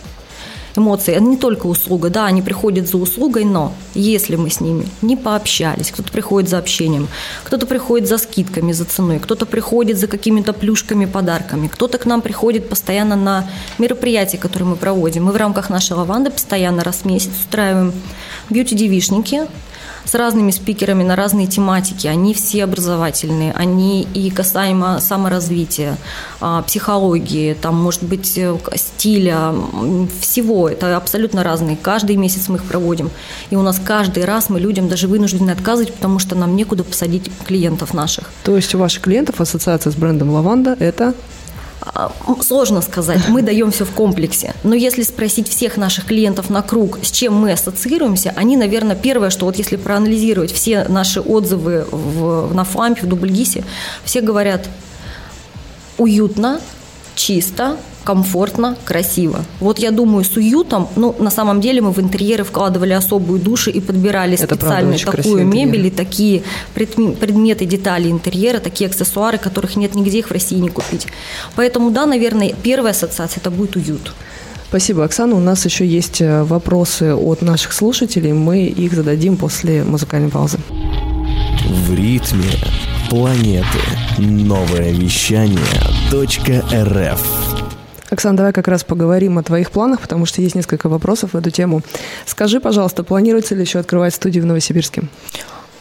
эмоции. 0.77 1.15
Это 1.15 1.25
не 1.25 1.37
только 1.37 1.67
услуга, 1.67 2.11
да, 2.11 2.27
они 2.27 2.43
приходят 2.43 2.89
за 2.89 2.97
услугой, 2.97 3.45
но 3.45 3.73
если 3.95 4.37
мы 4.37 4.51
с 4.51 4.61
ними 4.61 4.87
не 5.03 5.17
пообщались, 5.17 5.91
кто-то 5.91 6.11
приходит 6.13 6.49
за 6.51 6.59
общением, 6.59 7.09
кто-то 7.45 7.67
приходит 7.67 8.09
за 8.09 8.19
скидками, 8.19 8.73
за 8.73 8.85
ценой, 8.85 9.19
кто-то 9.19 9.47
приходит 9.47 9.99
за 9.99 10.07
какими-то 10.07 10.53
плюшками, 10.53 11.07
подарками, 11.07 11.69
кто-то 11.69 11.99
к 11.99 12.07
нам 12.07 12.23
приходит 12.23 12.69
постоянно 12.69 13.17
на 13.17 13.51
мероприятия, 13.79 14.39
которые 14.39 14.69
мы 14.69 14.77
проводим. 14.77 15.25
Мы 15.25 15.33
в 15.33 15.37
рамках 15.37 15.71
нашей 15.71 15.93
лаванды 15.93 16.31
постоянно 16.31 16.85
раз 16.85 16.99
в 16.99 17.05
месяц 17.05 17.31
устраиваем 17.41 17.93
бьюти-девишники, 18.49 19.47
с 20.05 20.15
разными 20.15 20.51
спикерами 20.51 21.03
на 21.03 21.17
разные 21.17 21.47
тематики. 21.47 22.07
Они 22.07 22.35
все 22.35 22.65
образовательные, 22.65 23.53
они 23.53 24.03
и 24.03 24.31
касаемо 24.31 25.01
саморазвития, 25.01 25.97
а, 26.41 26.63
психологии, 26.63 27.55
там, 27.55 27.81
может 27.81 28.03
быть, 28.03 28.37
э, 28.39 28.57
стиля, 28.75 29.55
всего. 30.21 30.69
Это 30.69 30.97
абсолютно 30.97 31.43
разные. 31.43 31.77
Каждый 31.77 32.17
месяц 32.17 32.49
мы 32.49 32.57
их 32.57 32.65
проводим. 32.65 33.11
И 33.51 33.57
у 33.57 33.63
нас 33.63 33.81
каждый 33.85 34.25
раз 34.25 34.51
мы 34.51 34.61
людям 34.61 34.89
даже 34.89 35.09
вынуждены 35.09 35.51
отказывать, 35.51 35.95
потому 35.95 36.19
что 36.19 36.35
нам 36.35 36.57
некуда 36.57 36.85
посадить 36.85 37.31
клиентов 37.47 37.95
наших. 37.95 38.31
То 38.45 38.57
есть 38.57 38.75
у 38.75 38.79
ваших 38.79 39.03
клиентов 39.03 39.41
ассоциация 39.41 39.91
с 39.91 39.95
брендом 39.95 40.31
«Лаванда»– 40.31 40.77
это 40.79 41.15
сложно 42.43 42.83
сказать, 42.83 43.29
мы 43.29 43.43
даем 43.43 43.71
все 43.71 43.85
в 43.85 43.93
комплексе. 43.93 44.55
Но 44.63 44.75
если 44.75 45.03
спросить 45.03 45.49
всех 45.49 45.77
наших 45.77 46.07
клиентов 46.07 46.51
на 46.51 46.63
круг, 46.63 46.99
с 47.03 47.11
чем 47.11 47.35
мы 47.35 47.53
ассоциируемся, 47.53 48.33
они, 48.37 48.57
наверное, 48.57 48.97
первое, 48.97 49.31
что 49.31 49.47
вот 49.47 49.57
если 49.57 49.77
проанализировать 49.77 50.53
все 50.53 50.85
наши 50.89 51.21
отзывы 51.21 51.87
в, 51.91 52.55
на 52.55 52.65
Флампе, 52.65 53.03
в 53.03 53.07
Дубльгисе, 53.07 53.65
все 54.05 54.21
говорят 54.21 54.69
уютно, 55.99 56.61
чисто, 57.21 57.77
комфортно, 58.05 58.77
красиво. 58.85 59.45
Вот 59.61 59.79
я 59.79 59.91
думаю, 59.91 60.25
с 60.25 60.37
уютом, 60.37 60.89
ну, 60.97 61.15
на 61.19 61.31
самом 61.31 61.61
деле 61.61 61.83
мы 61.83 61.93
в 61.93 61.99
интерьеры 61.99 62.45
вкладывали 62.45 62.95
особую 62.95 63.41
душу 63.41 63.71
и 63.71 63.81
подбирали 63.81 64.35
Это 64.35 64.55
специально 64.55 64.97
такую 64.97 65.47
мебель 65.47 65.87
и 65.87 65.91
такие 65.91 66.43
предметы, 66.75 67.67
детали 67.67 68.11
интерьера, 68.11 68.59
такие 68.59 68.89
аксессуары, 68.89 69.37
которых 69.37 69.77
нет 69.77 69.95
нигде 69.95 70.19
их 70.19 70.29
в 70.29 70.33
России 70.33 70.57
не 70.57 70.71
купить. 70.71 71.07
Поэтому, 71.57 71.91
да, 71.91 72.07
наверное, 72.07 72.55
первая 72.63 72.93
ассоциация– 72.93 73.41
это 73.43 73.51
будет 73.51 73.77
уют. 73.77 74.15
Спасибо, 74.69 75.05
Оксана. 75.05 75.35
У 75.35 75.41
нас 75.41 75.65
еще 75.67 75.85
есть 75.87 76.23
э, 76.23 76.43
вопросы 76.45 77.15
от 77.15 77.43
наших 77.43 77.73
слушателей. 77.73 78.33
Мы 78.33 78.65
их 78.65 78.95
зададим 78.95 79.37
после 79.37 79.85
музыкальной 79.85 80.31
паузы. 80.31 80.59
В 81.69 81.95
ритме 81.95 82.51
планеты. 83.11 83.67
Новое 84.19 84.93
вещание 84.93 85.59
.рф 86.13 87.21
Оксана, 88.09 88.37
давай 88.37 88.53
как 88.53 88.69
раз 88.69 88.85
поговорим 88.85 89.37
о 89.39 89.43
твоих 89.43 89.73
планах, 89.73 90.01
потому 90.01 90.27
что 90.27 90.41
есть 90.41 90.55
несколько 90.55 90.89
вопросов 90.89 91.33
в 91.33 91.37
эту 91.37 91.51
тему. 91.51 91.83
Скажи, 92.25 92.61
пожалуйста, 92.61 93.03
планируется 93.03 93.57
ли 93.57 93.63
еще 93.63 93.81
открывать 93.81 94.15
студию 94.15 94.45
в 94.45 94.47
Новосибирске? 94.47 95.03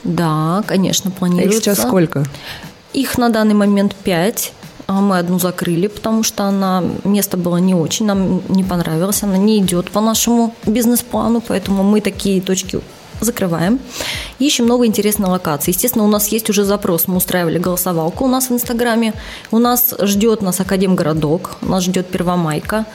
Да, 0.03 0.63
конечно, 0.65 1.11
планируется. 1.11 1.57
Их 1.57 1.63
сейчас 1.63 1.77
сколько? 1.77 2.25
Их 2.93 3.17
на 3.19 3.29
данный 3.29 3.53
момент 3.53 3.95
пять. 3.95 4.51
А 4.87 4.93
мы 4.93 5.19
одну 5.19 5.37
закрыли, 5.37 5.85
потому 5.85 6.23
что 6.23 6.45
она, 6.45 6.83
место 7.03 7.37
было 7.37 7.57
не 7.57 7.75
очень, 7.75 8.07
нам 8.07 8.41
не 8.49 8.63
понравилось, 8.63 9.21
она 9.21 9.37
не 9.37 9.59
идет 9.59 9.91
по 9.91 10.01
нашему 10.01 10.55
бизнес-плану, 10.65 11.43
поэтому 11.47 11.83
мы 11.83 12.01
такие 12.01 12.41
точки 12.41 12.79
закрываем. 13.21 13.79
Ищем 14.39 14.67
новые 14.67 14.87
интересные 14.87 15.29
локации. 15.29 15.71
Естественно, 15.71 16.05
у 16.05 16.07
нас 16.07 16.29
есть 16.29 16.49
уже 16.49 16.63
запрос. 16.63 17.07
Мы 17.07 17.17
устраивали 17.17 17.59
голосовалку 17.59 18.23
у 18.23 18.27
нас 18.27 18.49
в 18.49 18.53
Инстаграме. 18.53 19.13
У 19.51 19.59
нас 19.59 19.93
ждет 20.01 20.41
нас 20.41 20.59
Академгородок, 20.61 21.57
нас 21.61 21.83
ждет 21.83 22.07
Первомайка, 22.07 22.85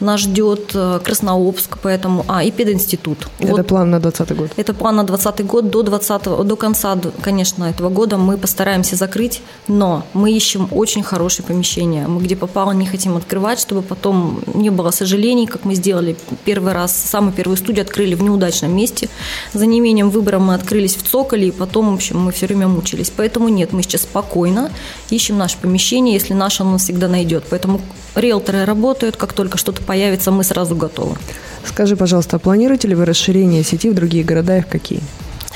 нас 0.00 0.20
ждет 0.20 0.70
э, 0.74 1.00
Краснообск, 1.04 1.78
поэтому... 1.82 2.24
А, 2.28 2.42
и 2.42 2.50
пединститут. 2.50 3.28
Это 3.38 3.52
вот. 3.52 3.66
план 3.66 3.90
на 3.90 4.00
2020 4.00 4.36
год? 4.36 4.50
Это 4.56 4.74
план 4.74 4.96
на 4.96 5.04
2020 5.04 5.46
год. 5.46 5.70
До, 5.70 5.82
20, 5.82 6.46
до 6.46 6.56
конца, 6.56 6.98
конечно, 7.20 7.64
этого 7.64 7.90
года 7.90 8.16
мы 8.16 8.38
постараемся 8.38 8.96
закрыть, 8.96 9.42
но 9.68 10.04
мы 10.14 10.32
ищем 10.32 10.68
очень 10.70 11.02
хорошее 11.02 11.46
помещение. 11.46 12.06
Мы 12.06 12.22
где 12.22 12.36
попало 12.36 12.72
не 12.72 12.86
хотим 12.86 13.16
открывать, 13.16 13.60
чтобы 13.60 13.82
потом 13.82 14.42
не 14.54 14.70
было 14.70 14.90
сожалений, 14.90 15.46
как 15.46 15.64
мы 15.64 15.74
сделали 15.74 16.16
первый 16.44 16.72
раз. 16.72 16.96
Самую 16.96 17.32
первую 17.32 17.56
студию 17.56 17.82
открыли 17.82 18.14
в 18.14 18.22
неудачном 18.22 18.74
месте. 18.74 19.08
За 19.52 19.66
неимением 19.66 20.10
выбора 20.10 20.38
мы 20.38 20.54
открылись 20.86 20.96
в 20.96 21.02
Цоколе, 21.02 21.48
и 21.48 21.50
потом, 21.50 21.90
в 21.90 21.94
общем, 21.94 22.20
мы 22.20 22.32
все 22.32 22.46
время 22.46 22.68
мучились. 22.68 23.12
Поэтому 23.16 23.48
нет, 23.48 23.72
мы 23.72 23.82
сейчас 23.82 24.02
спокойно 24.02 24.70
ищем 25.10 25.38
наше 25.38 25.58
помещение. 25.58 26.14
Если 26.14 26.34
наше, 26.34 26.62
оно 26.62 26.78
всегда 26.78 27.08
найдет. 27.08 27.44
Поэтому 27.50 27.80
риэлторы 28.14 28.64
работают, 28.64 29.16
как 29.16 29.32
только 29.32 29.58
что-то 29.58 29.82
появится, 29.82 30.30
мы 30.30 30.44
сразу 30.44 30.76
готовы. 30.76 31.16
Скажи, 31.64 31.96
пожалуйста, 31.96 32.36
а 32.36 32.38
планируете 32.38 32.88
ли 32.88 32.94
вы 32.94 33.04
расширение 33.04 33.64
сети 33.64 33.90
в 33.90 33.94
другие 33.94 34.24
города 34.24 34.58
и 34.58 34.60
в 34.60 34.66
какие? 34.66 35.00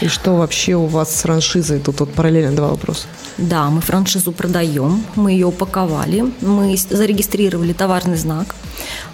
И 0.00 0.08
что 0.08 0.36
вообще 0.36 0.74
у 0.74 0.86
вас 0.86 1.14
с 1.14 1.22
франшизой? 1.22 1.78
Тут 1.78 2.00
вот 2.00 2.12
параллельно 2.12 2.56
два 2.56 2.68
вопроса. 2.68 3.06
Да, 3.36 3.68
мы 3.70 3.80
франшизу 3.80 4.32
продаем, 4.32 5.04
мы 5.14 5.32
ее 5.32 5.46
упаковали, 5.46 6.24
мы 6.40 6.76
зарегистрировали 6.76 7.72
товарный 7.72 8.16
знак. 8.16 8.54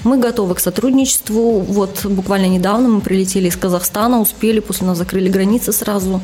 Мы 0.04 0.18
готовы 0.18 0.54
к 0.54 0.60
сотрудничеству. 0.60 1.60
Вот 1.60 2.04
буквально 2.04 2.46
недавно 2.46 2.88
мы 2.88 3.00
прилетели 3.00 3.48
из 3.48 3.56
Казахстана, 3.56 4.20
успели, 4.20 4.60
после 4.60 4.86
нас 4.86 4.98
закрыли 4.98 5.28
границы 5.28 5.72
сразу. 5.72 6.20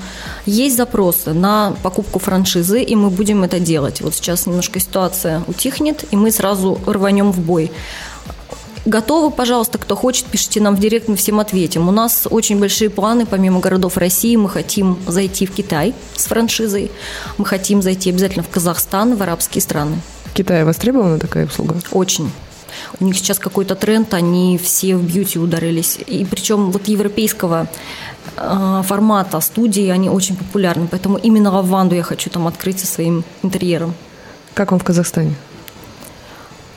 Есть 0.47 0.77
запросы 0.77 1.33
на 1.33 1.75
покупку 1.83 2.19
франшизы, 2.19 2.83
и 2.83 2.95
мы 2.95 3.11
будем 3.11 3.43
это 3.43 3.59
делать. 3.59 4.01
Вот 4.01 4.15
сейчас 4.15 4.47
немножко 4.47 4.79
ситуация 4.79 5.43
утихнет, 5.49 6.05
и 6.13 6.17
мы 6.17 6.31
сразу 6.31 6.79
рванем 6.87 7.33
в 7.33 7.41
бой. 7.41 7.73
Готовы, 8.85 9.31
пожалуйста, 9.31 9.79
кто 9.79 9.95
хочет, 9.95 10.27
пишите 10.27 10.61
нам 10.61 10.75
в 10.75 10.81
директ, 10.81 11.07
мы 11.07 11.15
всем 11.15 11.39
ответим. 11.39 11.89
У 11.89 11.93
нас 11.93 12.27
очень 12.29 12.59
большие 12.59 12.91
планы, 12.91 13.27
помимо 13.27 13.61
городов 13.61 13.97
России, 13.97 14.35
мы 14.35 14.49
хотим 14.49 14.99
зайти 15.07 15.47
в 15.47 15.53
Китай 15.53 15.95
с 16.17 16.25
франшизой, 16.27 16.91
мы 17.39 17.45
хотим 17.45 17.81
зайти 17.81 18.11
обязательно 18.11 18.43
в 18.43 18.49
Казахстан, 18.49 19.15
в 19.15 19.23
арабские 19.23 19.63
страны. 19.63 19.99
В 20.25 20.33
Китае 20.33 20.65
востребована 20.65 21.21
такая 21.21 21.47
услуга? 21.47 21.77
Очень. 21.93 22.33
У 22.99 23.05
них 23.05 23.17
сейчас 23.17 23.39
какой-то 23.39 23.77
тренд, 23.77 24.13
они 24.15 24.59
все 24.59 24.97
в 24.97 25.03
бьюти 25.05 25.39
ударились. 25.39 25.99
И 26.05 26.25
причем 26.25 26.73
вот 26.73 26.89
европейского 26.89 27.69
э, 28.37 28.83
формата 28.85 29.39
студии, 29.41 29.89
они 29.89 30.09
очень 30.09 30.37
популярны. 30.37 30.89
Поэтому 30.91 31.19
именно 31.19 31.53
лаванду 31.53 31.95
я 31.95 32.03
хочу 32.03 32.31
там 32.31 32.49
открыть 32.49 32.81
со 32.81 32.87
своим 32.87 33.25
интерьером. 33.43 33.95
Как 34.55 34.73
вам 34.73 34.81
в 34.81 34.85
Казахстане? 34.85 35.35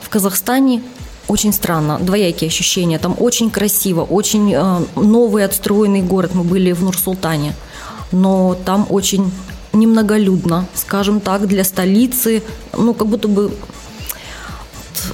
В 0.02 0.10
Казахстане 0.10 0.84
очень 1.28 1.54
странно, 1.54 2.00
двоякие 2.00 2.48
ощущения. 2.48 3.00
Там 3.00 3.16
очень 3.20 3.50
красиво, 3.50 4.02
очень 4.02 4.54
э, 4.54 4.80
новый 4.96 5.46
отстроенный 5.46 6.02
город. 6.02 6.32
Мы 6.34 6.44
были 6.44 6.72
в 6.72 6.84
Нур-Султане, 6.84 7.56
но 8.12 8.56
там 8.66 8.86
очень 8.90 9.32
немноголюдно, 9.74 10.66
скажем 10.74 11.20
так, 11.20 11.48
для 11.48 11.64
столицы. 11.64 12.44
Ну, 12.78 12.94
как 12.94 13.08
будто 13.08 13.28
бы 13.28 13.52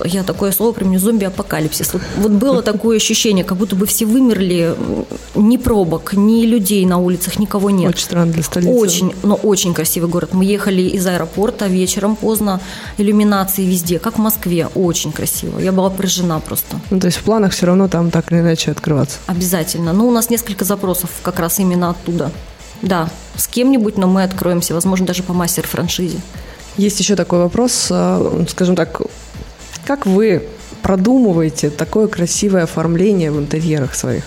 я 0.06 0.24
такое 0.24 0.52
слово 0.52 0.74
применю, 0.74 1.00
зомби-апокалипсис. 1.00 1.94
Вот, 1.94 2.02
вот 2.18 2.32
было 2.32 2.62
такое 2.72 2.98
ощущение, 2.98 3.44
как 3.44 3.58
будто 3.58 3.76
бы 3.76 3.86
все 3.86 4.06
вымерли, 4.06 4.76
ни 5.36 5.58
пробок, 5.58 6.14
ни 6.14 6.46
людей 6.46 6.86
на 6.86 6.98
улицах, 6.98 7.40
никого 7.40 7.70
нет. 7.70 7.90
Очень 7.90 8.04
странно 8.04 8.34
для 8.34 8.44
столицы. 8.44 8.72
Очень, 8.72 9.14
но 9.24 9.36
очень 9.36 9.74
красивый 9.74 10.10
город. 10.10 10.34
Мы 10.34 10.46
ехали 10.46 10.82
из 10.82 11.06
аэропорта 11.06 11.68
вечером 11.68 12.16
поздно, 12.16 12.60
иллюминации 12.98 13.64
везде, 13.64 14.00
как 14.00 14.16
в 14.18 14.22
Москве, 14.22 14.68
очень 14.76 15.12
красиво. 15.12 15.60
Я 15.60 15.72
была 15.72 15.90
поражена 15.90 16.40
просто. 16.40 16.80
Ну, 16.90 17.00
то 17.00 17.08
есть 17.08 17.18
в 17.18 17.24
планах 17.24 17.54
все 17.54 17.66
равно 17.66 17.88
там 17.88 18.12
так 18.12 18.32
или 18.32 18.40
иначе 18.40 18.72
открываться? 18.72 19.18
Обязательно. 19.28 19.94
Ну, 19.94 20.08
у 20.08 20.12
нас 20.12 20.30
несколько 20.30 20.66
запросов 20.66 21.10
как 21.24 21.40
раз 21.40 21.60
именно 21.60 21.90
оттуда. 21.90 22.32
Да, 22.82 23.10
с 23.36 23.48
кем-нибудь, 23.48 23.98
но 23.98 24.08
мы 24.08 24.24
откроемся, 24.24 24.74
возможно, 24.74 25.06
даже 25.06 25.24
по 25.24 25.34
мастер-франшизе. 25.34 26.20
Есть 26.78 27.00
еще 27.00 27.16
такой 27.16 27.40
вопрос, 27.40 27.88
а, 27.92 28.46
скажем 28.50 28.76
так, 28.76 29.02
как 29.86 30.06
вы 30.06 30.48
продумываете 30.82 31.70
такое 31.70 32.08
красивое 32.08 32.64
оформление 32.64 33.32
в 33.32 33.40
интерьерах 33.40 33.96
своих? 33.96 34.24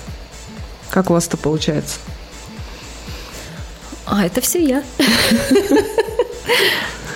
Как 0.90 1.10
у 1.10 1.14
вас 1.14 1.26
это 1.26 1.36
получается? 1.36 1.98
А, 4.06 4.24
это 4.24 4.40
все 4.40 4.64
я. 4.64 4.82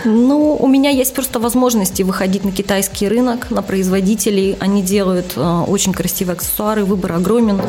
Ну, 0.05 0.57
у 0.59 0.69
меня 0.69 0.91
есть 0.91 1.13
просто 1.13 1.41
возможности 1.41 2.03
выходить 2.03 2.45
на 2.45 2.53
китайский 2.53 3.09
рынок, 3.09 3.51
на 3.51 3.63
производителей. 3.63 4.57
Они 4.61 4.81
делают 4.81 5.33
э, 5.37 5.65
очень 5.67 5.93
красивые 5.93 6.35
аксессуары, 6.35 6.85
выбор 6.85 7.13
огромен. 7.13 7.61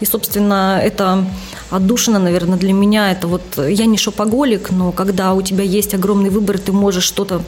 И, 0.00 0.04
собственно, 0.04 0.80
это 0.82 1.24
отдушина, 1.70 2.18
наверное, 2.18 2.58
для 2.58 2.72
меня. 2.72 3.12
Это 3.12 3.28
вот 3.28 3.42
я 3.56 3.86
не 3.86 3.98
шопоголик, 3.98 4.70
но 4.70 4.90
когда 4.90 5.32
у 5.32 5.42
тебя 5.42 5.62
есть 5.62 5.94
огромный 5.94 6.28
выбор, 6.28 6.58
ты 6.58 6.72
можешь 6.72 7.04
что-то 7.04 7.42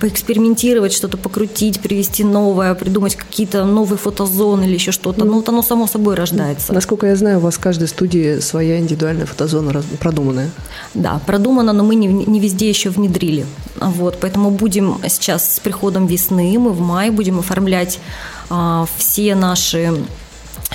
поэкспериментировать, 0.00 0.92
что-то 0.92 1.16
покрутить, 1.16 1.80
привести 1.80 2.24
новое, 2.24 2.74
придумать 2.74 3.16
какие-то 3.16 3.64
новые 3.64 3.98
фотозоны 3.98 4.64
или 4.64 4.74
еще 4.74 4.92
что-то. 4.92 5.24
Ну, 5.24 5.34
вот 5.34 5.48
оно 5.48 5.62
само 5.62 5.86
собой 5.86 6.14
рождается. 6.14 6.72
Насколько 6.72 7.06
я 7.06 7.16
знаю, 7.16 7.38
у 7.38 7.40
вас 7.40 7.54
в 7.54 7.60
каждой 7.60 7.88
студии 7.88 8.40
своя 8.40 8.78
индивидуальная 8.78 9.26
фотозона 9.26 9.82
продуманная. 10.00 10.50
Да, 10.94 11.20
продумана, 11.26 11.72
но 11.72 11.84
мы 11.84 11.94
не, 11.94 12.06
не 12.06 12.40
везде 12.40 12.68
еще 12.68 12.90
внедрили. 12.90 13.46
Вот, 13.80 14.18
поэтому 14.20 14.50
будем 14.50 14.98
сейчас 15.08 15.56
с 15.56 15.60
приходом 15.60 16.06
весны, 16.06 16.58
мы 16.58 16.70
в 16.70 16.80
мае 16.80 17.10
будем 17.10 17.38
оформлять 17.38 17.98
а, 18.50 18.86
все 18.96 19.34
наши 19.34 19.92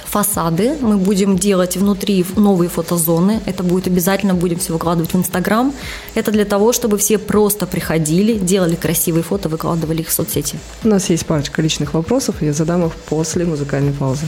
фасады. 0.10 0.75
Мы 0.82 0.98
будем 0.98 1.38
делать 1.38 1.78
внутри 1.78 2.25
новые 2.36 2.70
фотозоны. 2.70 3.42
Это 3.46 3.63
будет 3.63 3.88
обязательно, 3.88 4.34
будем 4.34 4.60
все 4.60 4.74
выкладывать 4.74 5.13
в 5.13 5.18
Инстаграм. 5.18 5.74
Это 6.16 6.32
для 6.32 6.46
того, 6.46 6.74
чтобы 6.74 6.98
все 6.98 7.18
просто 7.18 7.68
приходили, 7.68 8.38
делали 8.38 8.75
красивые 8.75 9.24
фото, 9.24 9.50
выкладывали 9.50 10.01
их 10.01 10.08
в 10.08 10.12
соцсети. 10.12 10.58
У 10.84 10.88
нас 10.88 11.10
есть 11.10 11.25
парочка 11.25 11.62
личных 11.62 11.94
вопросов, 11.94 12.42
я 12.42 12.54
задам 12.54 12.86
их 12.86 12.94
после 12.94 13.46
музыкальной 13.46 13.94
паузы. 13.94 14.25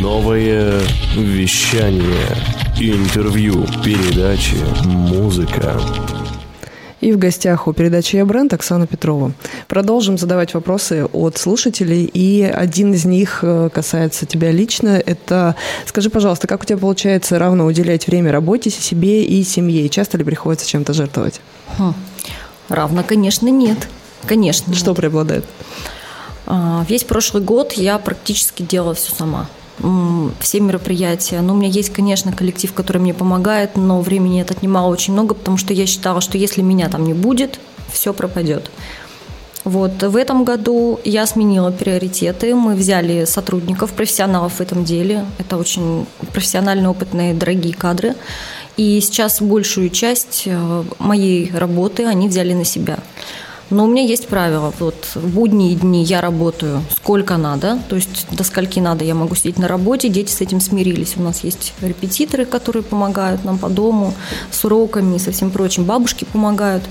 Новое 0.00 0.80
вещание, 1.14 2.36
интервью, 2.80 3.66
передачи, 3.84 4.56
музыка. 4.84 5.78
И 7.00 7.12
в 7.12 7.18
гостях 7.18 7.68
у 7.68 7.72
передачи 7.72 8.16
«Я 8.16 8.24
бренд» 8.24 8.52
Оксана 8.52 8.86
Петрова. 8.86 9.32
Продолжим 9.68 10.18
задавать 10.18 10.54
вопросы 10.54 11.04
от 11.12 11.38
слушателей, 11.38 12.04
и 12.04 12.42
один 12.42 12.92
из 12.92 13.04
них 13.04 13.40
э, 13.42 13.70
касается 13.72 14.26
тебя 14.26 14.50
лично. 14.50 15.00
Это, 15.06 15.54
скажи, 15.86 16.10
пожалуйста, 16.10 16.48
как 16.48 16.62
у 16.62 16.64
тебя 16.64 16.78
получается 16.78 17.38
равно 17.38 17.66
уделять 17.66 18.08
время 18.08 18.32
работе, 18.32 18.70
себе 18.70 19.24
и 19.24 19.44
семье? 19.44 19.88
часто 19.88 20.18
ли 20.18 20.24
приходится 20.24 20.66
чем-то 20.68 20.92
жертвовать? 20.92 21.40
Хм. 21.78 21.94
Равно, 22.68 23.04
конечно, 23.06 23.48
нет. 23.48 23.88
Конечно. 24.26 24.74
Что 24.74 24.90
нет. 24.90 24.96
преобладает? 24.96 25.44
А, 26.46 26.84
весь 26.88 27.04
прошлый 27.04 27.42
год 27.42 27.74
я 27.74 27.98
практически 27.98 28.62
делала 28.62 28.94
все 28.94 29.14
сама 29.14 29.48
все 30.40 30.60
мероприятия. 30.60 31.40
Но 31.40 31.54
у 31.54 31.56
меня 31.56 31.68
есть, 31.68 31.92
конечно, 31.92 32.32
коллектив, 32.32 32.72
который 32.72 32.98
мне 32.98 33.14
помогает, 33.14 33.76
но 33.76 34.00
времени 34.00 34.40
это 34.40 34.54
отнимало 34.54 34.88
очень 34.88 35.12
много, 35.12 35.34
потому 35.34 35.56
что 35.56 35.72
я 35.72 35.86
считала, 35.86 36.20
что 36.20 36.38
если 36.38 36.62
меня 36.62 36.88
там 36.88 37.04
не 37.04 37.14
будет, 37.14 37.60
все 37.92 38.12
пропадет. 38.12 38.70
Вот. 39.64 40.02
В 40.02 40.16
этом 40.16 40.44
году 40.44 40.98
я 41.04 41.26
сменила 41.26 41.70
приоритеты. 41.70 42.54
Мы 42.54 42.74
взяли 42.74 43.24
сотрудников, 43.26 43.92
профессионалов 43.92 44.54
в 44.54 44.60
этом 44.60 44.84
деле. 44.84 45.26
Это 45.38 45.56
очень 45.58 46.06
профессионально 46.32 46.90
опытные, 46.90 47.34
дорогие 47.34 47.74
кадры. 47.74 48.14
И 48.78 49.00
сейчас 49.00 49.42
большую 49.42 49.90
часть 49.90 50.44
э, 50.46 50.84
моей 50.98 51.50
работы 51.52 52.06
они 52.06 52.28
взяли 52.28 52.54
на 52.54 52.64
себя. 52.64 52.98
Но 53.70 53.84
у 53.84 53.86
меня 53.86 54.02
есть 54.02 54.28
правило. 54.28 54.72
Вот 54.78 55.10
в 55.14 55.28
будние 55.28 55.74
дни 55.74 56.02
я 56.02 56.20
работаю 56.20 56.82
сколько 56.96 57.36
надо, 57.36 57.78
то 57.88 57.96
есть 57.96 58.26
до 58.30 58.42
скольки 58.44 58.80
надо 58.80 59.04
я 59.04 59.14
могу 59.14 59.34
сидеть 59.34 59.58
на 59.58 59.68
работе. 59.68 60.08
Дети 60.08 60.30
с 60.30 60.40
этим 60.40 60.60
смирились. 60.60 61.14
У 61.16 61.22
нас 61.22 61.44
есть 61.44 61.74
репетиторы, 61.82 62.46
которые 62.46 62.82
помогают 62.82 63.44
нам 63.44 63.58
по 63.58 63.68
дому 63.68 64.14
с 64.50 64.64
уроками 64.64 65.16
и 65.16 65.18
со 65.18 65.32
всем 65.32 65.50
прочим. 65.50 65.84
Бабушки 65.84 66.24
помогают. 66.24 66.82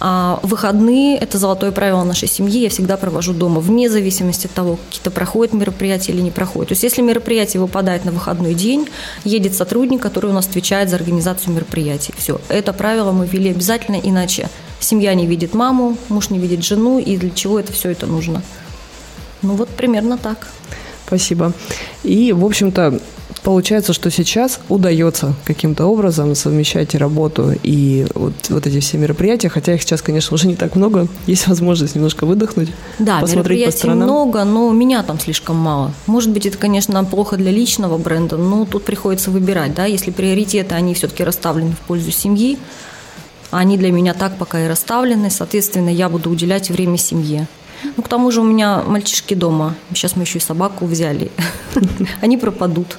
А 0.00 0.38
выходные– 0.44 1.18
это 1.18 1.38
золотое 1.38 1.72
правило 1.72 2.04
нашей 2.04 2.28
семьи. 2.28 2.60
Я 2.60 2.70
всегда 2.70 2.96
провожу 2.96 3.34
дома, 3.34 3.60
вне 3.60 3.90
зависимости 3.90 4.46
от 4.46 4.52
того, 4.52 4.78
какие-то 4.88 5.10
проходят 5.10 5.52
мероприятия 5.52 6.12
или 6.12 6.20
не 6.20 6.30
проходят. 6.30 6.68
То 6.68 6.72
есть, 6.74 6.84
если 6.84 7.02
мероприятие 7.02 7.60
выпадает 7.60 8.04
на 8.04 8.12
выходной 8.12 8.54
день, 8.54 8.88
едет 9.24 9.54
сотрудник, 9.54 10.00
который 10.00 10.30
у 10.30 10.34
нас 10.34 10.46
отвечает 10.46 10.88
за 10.88 10.96
организацию 10.96 11.52
мероприятий. 11.52 12.14
Все. 12.16 12.40
Это 12.48 12.72
правило 12.72 13.10
мы 13.10 13.26
ввели 13.26 13.50
обязательно, 13.50 13.96
иначе 13.96 14.48
семья 14.80 15.14
не 15.14 15.26
видит 15.26 15.54
маму, 15.54 15.96
муж 16.08 16.30
не 16.30 16.38
видит 16.38 16.64
жену, 16.64 16.98
и 16.98 17.16
для 17.16 17.30
чего 17.30 17.58
это 17.58 17.72
все 17.72 17.90
это 17.90 18.06
нужно. 18.06 18.42
Ну 19.42 19.54
вот 19.54 19.68
примерно 19.68 20.18
так. 20.18 20.48
Спасибо. 21.06 21.52
И, 22.02 22.32
в 22.32 22.44
общем-то, 22.44 23.00
Получается, 23.42 23.92
что 23.92 24.10
сейчас 24.10 24.60
удается 24.68 25.34
каким-то 25.44 25.86
образом 25.86 26.34
совмещать 26.34 26.94
и 26.94 26.98
работу, 26.98 27.54
и 27.62 28.06
вот, 28.14 28.34
вот 28.48 28.66
эти 28.66 28.80
все 28.80 28.98
мероприятия, 28.98 29.48
хотя 29.48 29.74
их 29.74 29.82
сейчас, 29.82 30.02
конечно, 30.02 30.34
уже 30.34 30.48
не 30.48 30.56
так 30.56 30.74
много, 30.74 31.08
есть 31.26 31.46
возможность 31.46 31.94
немножко 31.94 32.26
выдохнуть, 32.26 32.70
да, 32.98 33.20
посмотреть 33.20 33.64
по 33.64 33.70
сторонам. 33.70 34.04
много, 34.04 34.44
но 34.44 34.70
меня 34.72 35.02
там 35.02 35.18
слишком 35.18 35.56
мало. 35.56 35.92
Может 36.06 36.30
быть, 36.30 36.46
это, 36.46 36.58
конечно, 36.58 37.02
плохо 37.04 37.36
для 37.36 37.50
личного 37.50 37.96
бренда, 37.96 38.36
но 38.36 38.64
тут 38.64 38.84
приходится 38.84 39.30
выбирать, 39.30 39.74
да, 39.74 39.86
если 39.86 40.10
приоритеты, 40.10 40.74
они 40.74 40.94
все-таки 40.94 41.24
расставлены 41.24 41.72
в 41.72 41.86
пользу 41.86 42.10
семьи, 42.10 42.58
они 43.50 43.78
для 43.78 43.90
меня 43.92 44.14
так 44.14 44.36
пока 44.36 44.64
и 44.64 44.68
расставлены, 44.68 45.30
соответственно, 45.30 45.88
я 45.88 46.08
буду 46.08 46.30
уделять 46.30 46.70
время 46.70 46.98
семье. 46.98 47.46
Ну, 47.96 48.02
к 48.02 48.08
тому 48.08 48.30
же 48.30 48.40
у 48.40 48.44
меня 48.44 48.82
мальчишки 48.86 49.34
дома. 49.34 49.74
Сейчас 49.92 50.16
мы 50.16 50.22
еще 50.24 50.38
и 50.38 50.42
собаку 50.42 50.86
взяли. 50.86 51.30
Они 52.20 52.36
пропадут. 52.36 52.98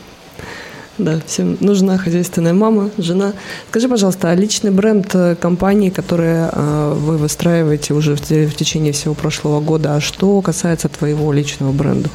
Да, 0.98 1.22
всем 1.26 1.58
нужна 1.62 1.98
хозяйственная 1.98 2.54
мама, 2.54 2.90
жена. 2.98 3.34
Скажи, 3.70 3.88
пожалуйста, 3.88 4.32
а 4.32 4.36
личный 4.36 4.70
бренд 4.70 5.10
э, 5.16 5.36
компании, 5.36 5.90
который 5.90 6.50
э, 6.52 6.94
вы 6.94 7.18
выстраиваете 7.18 7.94
уже 7.94 8.16
в, 8.16 8.22
в 8.30 8.56
течение 8.56 8.92
всего 8.92 9.14
прошлого 9.14 9.62
года, 9.62 9.96
а 9.96 10.02
что 10.02 10.42
касается 10.42 10.90
твоего 10.90 11.32
личного 11.32 11.72
бренда? 11.72 12.10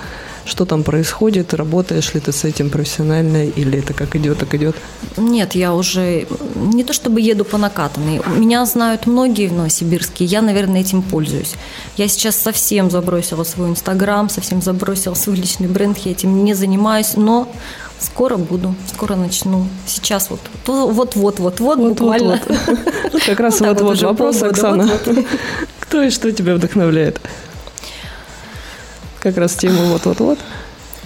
Что 0.44 0.64
там 0.64 0.82
происходит? 0.82 1.54
Работаешь 1.54 2.14
ли 2.14 2.20
ты 2.20 2.32
с 2.32 2.44
этим 2.44 2.70
профессионально 2.70 3.46
или 3.46 3.78
это 3.78 3.94
как 3.94 4.14
идет, 4.16 4.38
так 4.38 4.54
идет? 4.54 4.76
Нет, 5.16 5.54
я 5.54 5.74
уже 5.74 6.26
не 6.54 6.84
то 6.84 6.92
чтобы 6.92 7.20
еду 7.20 7.44
по 7.44 7.56
накатанной. 7.56 8.20
Меня 8.36 8.66
знают 8.66 9.06
многие 9.06 9.48
в 9.48 9.52
Новосибирске, 9.52 10.24
я, 10.24 10.42
наверное, 10.42 10.80
этим 10.80 11.02
пользуюсь. 11.02 11.54
Я 11.96 12.08
сейчас 12.08 12.36
совсем 12.36 12.90
забросила 12.90 13.44
свой 13.44 13.70
Инстаграм, 13.70 14.28
совсем 14.28 14.60
забросила 14.60 15.14
свой 15.14 15.36
личный 15.36 15.68
бренд, 15.68 15.96
я 15.98 16.12
этим 16.12 16.44
не 16.44 16.54
занимаюсь, 16.54 17.14
но 17.16 17.48
Скоро 18.04 18.36
буду, 18.36 18.74
скоро 18.92 19.14
начну. 19.14 19.66
Сейчас 19.86 20.28
вот, 20.28 20.40
вот-вот-вот-вот, 20.66 21.78
буквально. 21.78 22.38
Как 23.26 23.40
раз 23.40 23.60
вот-вот 23.60 24.02
вопрос, 24.02 24.42
Оксана. 24.42 24.90
Кто 25.80 26.02
и 26.02 26.10
что 26.10 26.30
тебя 26.32 26.54
вдохновляет? 26.56 27.20
Как 29.24 29.38
раз 29.38 29.56
тему 29.56 29.86
вот-вот-вот. 29.86 30.38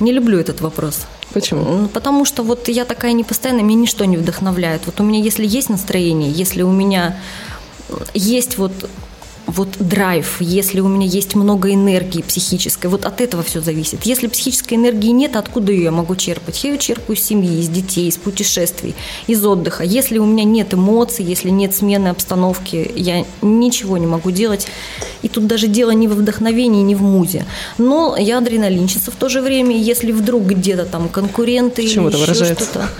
Не 0.00 0.12
люблю 0.12 0.38
этот 0.40 0.61
вопрос. 0.61 1.07
Почему? 1.33 1.87
Потому 1.87 2.24
что 2.24 2.42
вот 2.42 2.68
я 2.68 2.85
такая 2.85 3.12
непостоянная, 3.12 3.62
меня 3.62 3.83
ничто 3.83 4.04
не 4.07 4.16
вдохновляет. 4.16 4.83
Вот 4.87 5.00
у 5.00 5.04
меня, 5.04 5.20
если 5.20 5.46
есть 5.46 5.70
настроение, 5.70 6.33
если 6.33 6.62
у 6.62 6.72
меня 6.72 7.16
есть 8.14 8.59
вот 8.59 8.72
вот 9.48 9.68
драйв, 9.78 10.37
если 10.40 10.80
у 10.80 10.88
меня 10.88 11.06
есть 11.06 11.34
много 11.34 11.72
энергии 11.72 12.20
психической, 12.20 12.90
вот 12.90 13.06
от 13.06 13.22
этого 13.22 13.42
все 13.42 13.61
зависит. 13.61 14.04
Если 14.04 14.26
психической 14.26 14.76
энергии 14.76 15.08
нет, 15.08 15.37
откуда 15.37 15.72
ее 15.72 15.84
я 15.84 15.90
могу 15.90 16.16
черпать? 16.16 16.62
Я 16.62 16.72
ее 16.72 16.78
черпаю 16.78 17.16
из 17.16 17.24
семьи, 17.24 17.58
из 17.58 17.68
детей, 17.68 18.08
из 18.08 18.18
путешествий, 18.18 18.94
из 19.26 19.44
отдыха. 19.44 19.84
Если 19.84 20.18
у 20.18 20.26
меня 20.26 20.44
нет 20.44 20.74
эмоций, 20.74 21.24
если 21.24 21.48
нет 21.48 21.74
смены 21.74 22.08
обстановки, 22.08 22.92
я 22.94 23.24
ничего 23.40 23.96
не 23.96 24.06
могу 24.06 24.30
делать. 24.30 24.66
И 25.22 25.28
тут 25.28 25.46
даже 25.46 25.66
дело 25.66 25.92
не 25.92 26.08
во 26.08 26.14
вдохновении, 26.14 26.82
не 26.82 26.94
в 26.94 27.02
музе. 27.02 27.46
Но 27.78 28.16
я 28.18 28.38
адреналинщица 28.38 29.11
в 29.11 29.16
то 29.16 29.30
же 29.30 29.40
время, 29.40 29.76
если 29.76 30.12
вдруг 30.12 30.44
где-то 30.44 30.84
там 30.84 31.08
конкуренты 31.08 31.82
или 31.82 31.88
еще 31.88 32.54
что-то. 32.54 32.90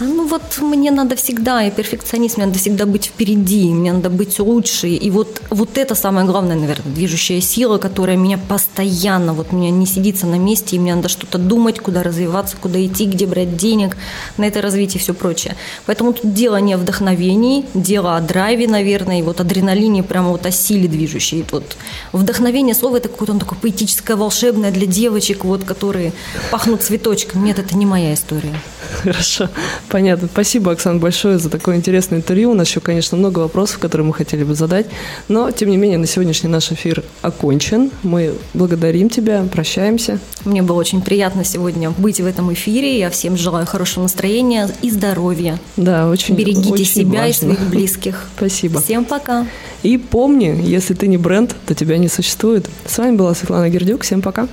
А, 0.00 0.04
ну 0.04 0.26
вот 0.26 0.42
мне 0.60 0.90
надо 0.90 1.16
всегда, 1.16 1.60
я 1.60 1.70
перфекционист, 1.70 2.36
мне 2.36 2.46
надо 2.46 2.58
всегда 2.58 2.86
быть 2.86 3.06
впереди, 3.06 3.68
мне 3.72 3.92
надо 3.92 4.10
быть 4.10 4.38
лучше. 4.38 4.88
И 4.88 5.10
вот, 5.10 5.40
вот 5.50 5.78
это 5.78 5.81
самое 5.94 6.26
главное, 6.26 6.56
наверное, 6.56 6.92
движущая 6.92 7.40
сила, 7.40 7.78
которая 7.78 8.16
меня 8.16 8.38
постоянно, 8.38 9.34
вот 9.34 9.52
меня 9.52 9.70
не 9.70 9.86
сидится 9.86 10.26
на 10.26 10.36
месте, 10.38 10.76
и 10.76 10.78
мне 10.78 10.94
надо 10.94 11.08
что-то 11.08 11.38
думать, 11.38 11.78
куда 11.80 12.02
развиваться, 12.02 12.56
куда 12.56 12.84
идти, 12.84 13.06
где 13.06 13.26
брать 13.26 13.56
денег 13.56 13.96
на 14.36 14.44
это 14.44 14.62
развитие 14.62 15.00
и 15.00 15.02
все 15.02 15.14
прочее. 15.14 15.56
Поэтому 15.86 16.12
тут 16.12 16.32
дело 16.32 16.56
не 16.56 16.74
о 16.74 16.78
вдохновении, 16.78 17.64
дело 17.74 18.16
о 18.16 18.20
драйве, 18.20 18.66
наверное, 18.66 19.20
и 19.20 19.22
вот 19.22 19.40
адреналине, 19.40 20.02
прямо 20.02 20.30
вот 20.30 20.46
о 20.46 20.50
силе 20.50 20.88
движущей. 20.88 21.44
Вот 21.50 21.76
вдохновение 22.12 22.74
слово 22.74 22.98
это 22.98 23.08
какое-то 23.08 23.38
такое 23.38 23.58
поэтическое, 23.58 24.16
волшебное 24.16 24.70
для 24.70 24.86
девочек, 24.86 25.44
вот, 25.44 25.64
которые 25.64 26.12
пахнут 26.50 26.82
цветочком. 26.82 27.44
Нет, 27.44 27.58
это 27.58 27.76
не 27.76 27.86
моя 27.86 28.14
история. 28.14 28.54
Хорошо, 29.02 29.48
понятно. 29.88 30.28
Спасибо, 30.32 30.72
Оксана, 30.72 30.98
большое 30.98 31.38
за 31.38 31.50
такое 31.50 31.76
интересное 31.76 32.18
интервью. 32.18 32.50
У 32.50 32.54
нас 32.54 32.68
еще, 32.68 32.80
конечно, 32.80 33.16
много 33.16 33.40
вопросов, 33.40 33.78
которые 33.78 34.06
мы 34.06 34.14
хотели 34.14 34.44
бы 34.44 34.54
задать, 34.54 34.86
но, 35.28 35.50
тем 35.50 35.70
не 35.70 35.71
не 35.72 35.78
менее, 35.78 35.98
на 35.98 36.06
сегодняшний 36.06 36.50
наш 36.50 36.70
эфир 36.70 37.02
окончен. 37.22 37.90
Мы 38.02 38.34
благодарим 38.54 39.08
тебя, 39.08 39.44
прощаемся. 39.50 40.18
Мне 40.44 40.62
было 40.62 40.78
очень 40.78 41.00
приятно 41.00 41.44
сегодня 41.44 41.90
быть 41.90 42.20
в 42.20 42.26
этом 42.26 42.52
эфире. 42.52 42.98
Я 42.98 43.08
всем 43.10 43.36
желаю 43.36 43.66
хорошего 43.66 44.02
настроения 44.04 44.68
и 44.82 44.90
здоровья. 44.90 45.58
Да, 45.76 46.08
очень 46.08 46.36
Берегите 46.36 46.70
очень 46.70 46.84
себя 46.84 47.20
важно. 47.22 47.28
и 47.28 47.32
своих 47.32 47.60
близких. 47.70 48.28
Спасибо. 48.36 48.80
Всем 48.80 49.04
пока. 49.04 49.46
И 49.82 49.96
помни, 49.96 50.62
если 50.62 50.94
ты 50.94 51.08
не 51.08 51.16
бренд, 51.16 51.56
то 51.66 51.74
тебя 51.74 51.96
не 51.96 52.08
существует. 52.08 52.68
С 52.86 52.98
вами 52.98 53.16
была 53.16 53.34
Светлана 53.34 53.68
Гердюк. 53.70 54.02
Всем 54.02 54.20
пока. 54.20 54.48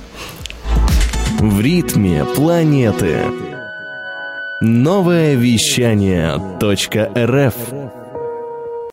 В 1.38 1.60
ритме 1.60 2.24
планеты. 2.34 3.18
Новое 4.60 5.34
вещание 5.34 6.40
.рф 6.66 7.54